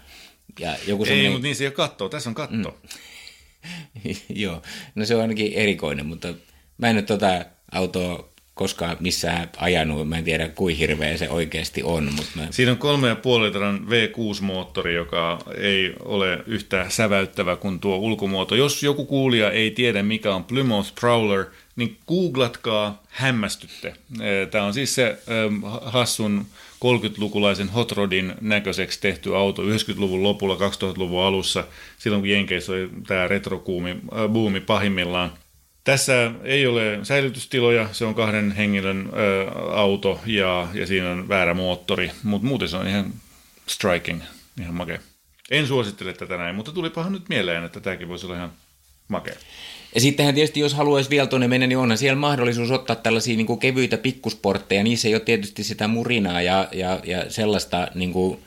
[0.59, 1.25] ja joku sellainen...
[1.25, 2.09] Ei, mutta niin se ei ole katto.
[2.09, 2.55] Tässä on katto.
[2.55, 2.65] Mm.
[4.29, 4.61] Joo,
[4.95, 6.33] no se on ainakin erikoinen, mutta
[6.77, 10.09] mä en nyt tota autoa koskaan missään ajanut.
[10.09, 12.13] Mä en tiedä, kuin hirveä se oikeasti on.
[12.15, 12.47] Mutta mä...
[12.51, 18.55] Siinä on 3,5 litran V6-moottori, joka ei ole yhtä säväyttävä kuin tuo ulkomuoto.
[18.55, 21.45] Jos joku kuulija ei tiedä, mikä on Plymouth Prowler,
[21.75, 23.93] niin googlatkaa, hämmästytte.
[24.51, 25.17] Tämä on siis se
[25.81, 26.45] hassun
[26.75, 31.63] 30-lukulaisen hot rodin näköiseksi tehty auto 90-luvun lopulla, 2000-luvun alussa,
[31.97, 33.95] silloin kun Jenkeissä oli tämä retrokuumi,
[34.31, 35.31] buumi pahimmillaan–
[35.85, 41.53] tässä ei ole säilytystiloja, se on kahden henkilön ö, auto ja, ja siinä on väärä
[41.53, 43.13] moottori, mutta muuten se on ihan
[43.67, 44.21] striking,
[44.61, 44.99] ihan makea.
[45.51, 48.51] En suosittele tätä näin, mutta tulipahan nyt mieleen, että tämäkin voisi olla ihan
[49.07, 49.35] makea.
[49.95, 53.47] Ja sittenhän tietysti, jos haluaisi vielä tuonne mennä, niin onhan siellä mahdollisuus ottaa tällaisia niin
[53.47, 54.83] kuin kevyitä pikkusportteja.
[54.83, 58.39] Niissä ei ole tietysti sitä murinaa ja, ja, ja sellaista niin kuin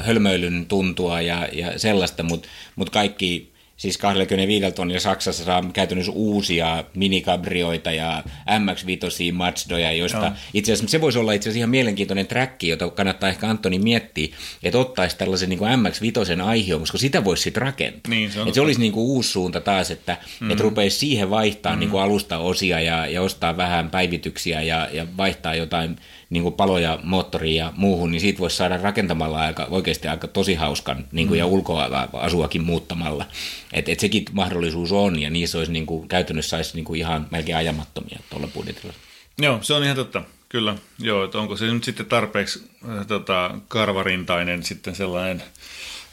[0.00, 3.51] hölmöilyn tuntua ja, ja sellaista, mutta mut kaikki
[3.82, 10.32] siis 25 tonnia Saksassa saa käytännössä uusia minikabrioita ja MX-5 Mazdoja, joista Joo.
[10.54, 14.34] itse asiassa se voisi olla itse asiassa ihan mielenkiintoinen träkki, jota kannattaa ehkä Antoni miettiä,
[14.62, 18.10] että ottaisi tällaisen niin kuin MX-5 aiheon, koska sitä voisi sitten rakentaa.
[18.10, 20.50] Niin, se, on että se olisi niin kuin uusi suunta taas, että mm.
[20.50, 21.80] et rupeisi siihen vaihtaa mm.
[21.80, 25.96] niin kuin alusta osia ja, ja ostaa vähän päivityksiä ja, ja vaihtaa jotain
[26.32, 30.54] niin kuin paloja moottoriin ja muuhun, niin siitä voisi saada rakentamalla aika, oikeasti aika tosi
[30.54, 31.38] hauskan niin kuin, mm.
[31.38, 33.26] ja ulkoasuakin muuttamalla.
[33.72, 37.26] Että et sekin mahdollisuus on ja niissä olisi niin kuin, käytännössä saisi niin kuin ihan
[37.30, 38.92] melkein ajamattomia tuolla budjetilla.
[39.38, 40.22] Joo, se on ihan totta.
[40.48, 45.42] Kyllä, joo, että onko se nyt sitten tarpeeksi äh, tota, karvarintainen sitten sellainen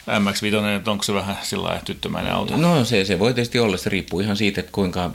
[0.08, 2.58] MX-5, että onko se vähän sillä tyttömäinen auto?
[2.58, 5.12] No se, se voi tietysti olla, se riippuu ihan siitä, että kuinka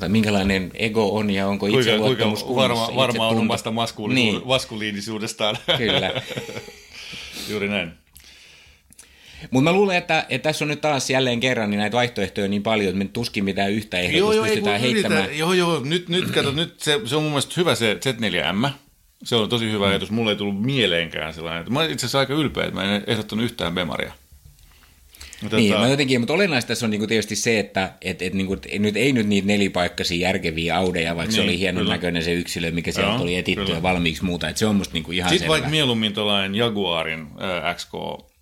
[0.00, 4.14] tai minkälainen ego on ja onko itse kuinka, luottamus kuinka varma, varma on omasta maskuliinisu-
[4.14, 4.42] niin.
[4.44, 5.58] maskuliinisuudestaan.
[5.78, 6.22] Kyllä.
[7.50, 7.92] Juuri näin.
[9.50, 12.62] Mutta mä luulen, että, että tässä on nyt taas jälleen kerran niin näitä vaihtoehtoja niin
[12.62, 15.24] paljon, että me tuskin mitään yhtä ehdotusta joo, pystytään ei, heittämään.
[15.24, 18.68] Yritä, joo, joo, nyt, nyt kato, nyt se, se on mun mielestä hyvä se Z4M.
[19.24, 19.90] Se on tosi hyvä mm.
[19.90, 20.10] ajatus.
[20.10, 21.72] Mulle ei tullut mieleenkään sellainen.
[21.72, 24.12] Mä olen itse asiassa aika ylpeä, että mä en ehdottanut yhtään Bemaria.
[25.42, 25.84] Mutta niin, tota...
[25.84, 29.12] mä jotenkin, mutta olennaista tässä on niinku tietysti se, että et, et, niinku, nyt ei
[29.12, 31.94] nyt niitä nelipaikkaisia järkeviä audeja, vaikka niin, se oli hienon kyllä.
[31.94, 35.12] näköinen se yksilö, mikä sieltä Joo, oli etitty valmiiksi muuta, että se on musta niinku
[35.12, 37.92] ihan Sitten vaikka mieluummin tuollainen Jaguarin äh, XK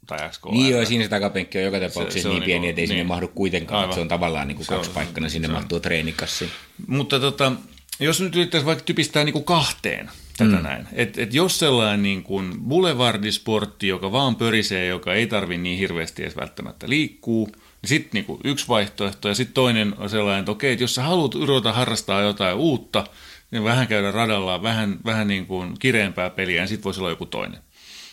[0.07, 0.45] tai XK.
[0.51, 2.87] Niin joo, siinä se takapenkki on joka tapauksessa se, se niin pieni, niinku, että ei
[2.87, 2.89] niin.
[2.89, 3.95] sinne mahdu kuitenkaan, Aivan.
[3.95, 6.49] se on tavallaan niinku paikkana, sinne mahtuu treenikassi.
[6.87, 7.53] Mutta tota,
[8.01, 10.63] jos nyt yrittäisi vaikka typistää niinku kahteen, tätä mm.
[10.63, 10.89] näin.
[10.93, 16.23] Et, et jos sellainen niin kuin boulevardisportti, joka vaan pörisee, joka ei tarvi niin hirveästi
[16.23, 20.73] edes välttämättä liikkuu, niin sitten niin yksi vaihtoehto ja sitten toinen on sellainen, että okei,
[20.73, 23.05] että jos sä haluat ruveta harrastaa jotain uutta,
[23.51, 27.27] niin vähän käydä radalla, vähän, vähän niin kuin kireempää peliä, ja sitten voisi olla joku
[27.27, 27.61] toinen.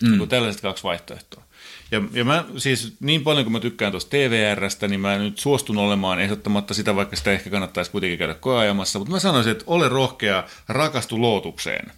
[0.02, 0.10] Mm.
[0.10, 1.44] Niin kuin tällaiset kaksi vaihtoehtoa.
[1.92, 5.78] Ja, ja mä siis niin paljon kuin mä tykkään tuosta TVRstä, niin mä nyt suostun
[5.78, 9.90] olemaan ehdottamatta sitä, vaikka sitä ehkä kannattaisi kuitenkin käydä koeajamassa, mutta mä sanoisin, että ole
[9.90, 11.92] rohkea, rakastu lootukseen.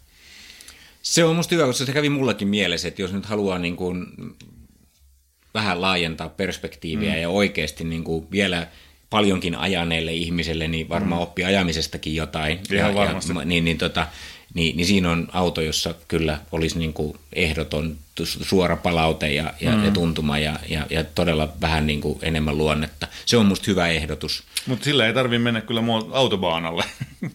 [1.05, 4.05] Se on musta hyvä, koska se kävi mullakin mielessä, että jos nyt haluaa niin kuin
[5.53, 7.21] vähän laajentaa perspektiiviä mm.
[7.21, 8.67] ja oikeasti niin kuin vielä
[9.09, 11.23] paljonkin ajaneelle ihmiselle, niin varmaan mm.
[11.23, 12.59] oppii ajamisestakin jotain.
[12.71, 13.33] Ihan ja, varmasti.
[13.35, 14.07] Ja, niin, niin, tota,
[14.53, 19.71] niin, niin siinä on auto, jossa kyllä olisi niin kuin ehdoton suora palaute ja, ja,
[19.71, 19.85] mm.
[19.85, 23.07] ja tuntuma ja, ja, ja todella vähän niin kuin enemmän luonnetta.
[23.25, 24.43] Se on musta hyvä ehdotus.
[24.65, 26.83] Mutta sillä ei tarvitse mennä kyllä autobaanalle.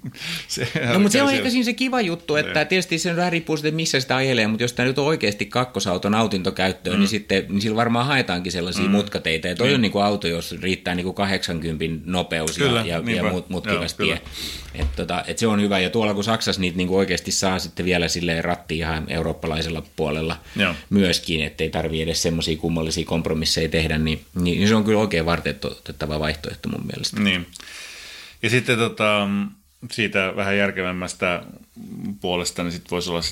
[0.49, 2.65] se no, mutta se on ehkä siinä se kiva juttu, että ne.
[2.65, 6.15] tietysti se vähän riippuu sitten, missä sitä ajelee, mutta jos tämä nyt on oikeasti kakkosauton
[6.15, 7.01] autintokäyttöön, niin mm.
[7.01, 8.91] niin sitten niin sillä varmaan haetaankin sellaisia mm.
[8.91, 9.49] mutkateitä.
[9.49, 9.75] Ja toi mm.
[9.75, 13.95] on niin kuin auto, jos riittää niin kuin 80 nopeus kyllä, ja, ja, ja mutkikas
[13.95, 14.21] tie.
[14.75, 15.79] Et tota, et se on hyvä.
[15.79, 19.83] Ja tuolla kun Saksassa niitä niin kuin oikeasti saa sitten vielä silleen ratti ihan eurooppalaisella
[19.97, 20.70] puolella Joo.
[20.91, 26.21] Myöskin, ettei tarvitse edes semmoisia kummallisia kompromisseja tehdä, niin, niin se on kyllä oikein varteetettava
[26.21, 27.21] vaihtoehto mun mielestä.
[27.21, 27.47] Niin.
[28.43, 29.29] Ja sitten tota,
[29.93, 31.43] siitä vähän järkevämmästä
[32.21, 33.23] puolesta, niin sitten voisi olla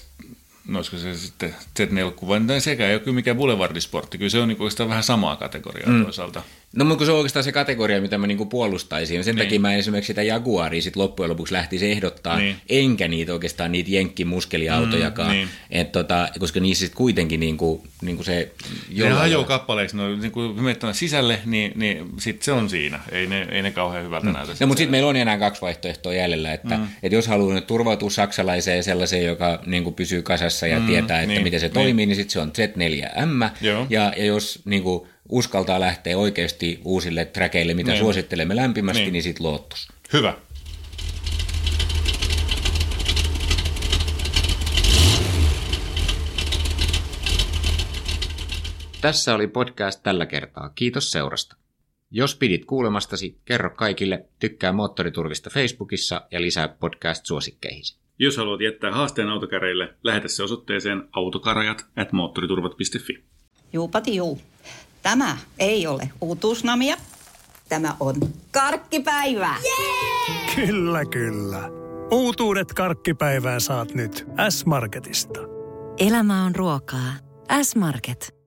[0.69, 4.49] no olisiko se sitten Z4 vai sekä ei ole kyllä mikään boulevardisportti, kyllä se on
[4.49, 6.03] niin vähän samaa kategoriaa mm.
[6.03, 6.43] toisaalta.
[6.77, 9.25] No mutta se on oikeastaan se kategoria, mitä mä niinku puolustaisin.
[9.25, 9.47] Sen niin.
[9.47, 12.57] takia mä esimerkiksi sitä Jaguaria sit loppujen lopuksi lähtisi ehdottaa, niin.
[12.69, 15.29] enkä niitä oikeastaan niitä jenkkimuskeliautojakaan.
[15.29, 15.49] Mm, niin.
[15.71, 18.53] Et tota, koska niissä sit kuitenkin niinku, niinku se...
[18.97, 23.01] Ne hajoaa kappaleiksi, no, niin kun menet sisälle, niin, niin sit se on siinä.
[23.13, 24.33] Ei ne, ei ne kauhean hyvältä mm.
[24.33, 24.53] näytä.
[24.61, 26.89] No mutta sitten meillä on enää kaksi vaihtoehtoa jäljellä, että mm.
[27.03, 31.33] et jos haluaa nyt turvautua saksalaiseen sellaiseen, joka niinku pysyy kasassa ja mm, tietää, että
[31.33, 31.75] niin, miten se niin.
[31.75, 33.51] toimii, niin sitten se on Z4M.
[33.61, 38.01] Ja, ja jos niinku, uskaltaa lähteä oikeasti uusille träkeille, mitä niin.
[38.01, 39.89] suosittelemme lämpimästi, niin, niin sitten Lotus.
[40.13, 40.35] Hyvä.
[49.01, 50.69] Tässä oli podcast tällä kertaa.
[50.75, 51.57] Kiitos seurasta.
[52.11, 57.99] Jos pidit kuulemastasi, kerro kaikille, tykkää Moottoriturvista Facebookissa ja lisää podcast-suosikkeihisi.
[58.19, 63.25] Jos haluat jättää haasteen autokäreille, lähetä se osoitteeseen autokarajat at moottoriturvat.fi.
[63.73, 64.41] Juupati juu.
[65.09, 66.97] Tämä ei ole uutuusnamia.
[67.69, 68.15] Tämä on
[68.51, 69.57] karkkipäivää.
[69.65, 70.67] Jee!
[70.67, 71.71] Kyllä, kyllä.
[72.11, 75.41] Uutuudet karkkipäivää saat nyt S-Marketista.
[75.99, 77.13] Elämä on ruokaa.
[77.63, 78.38] S-Market.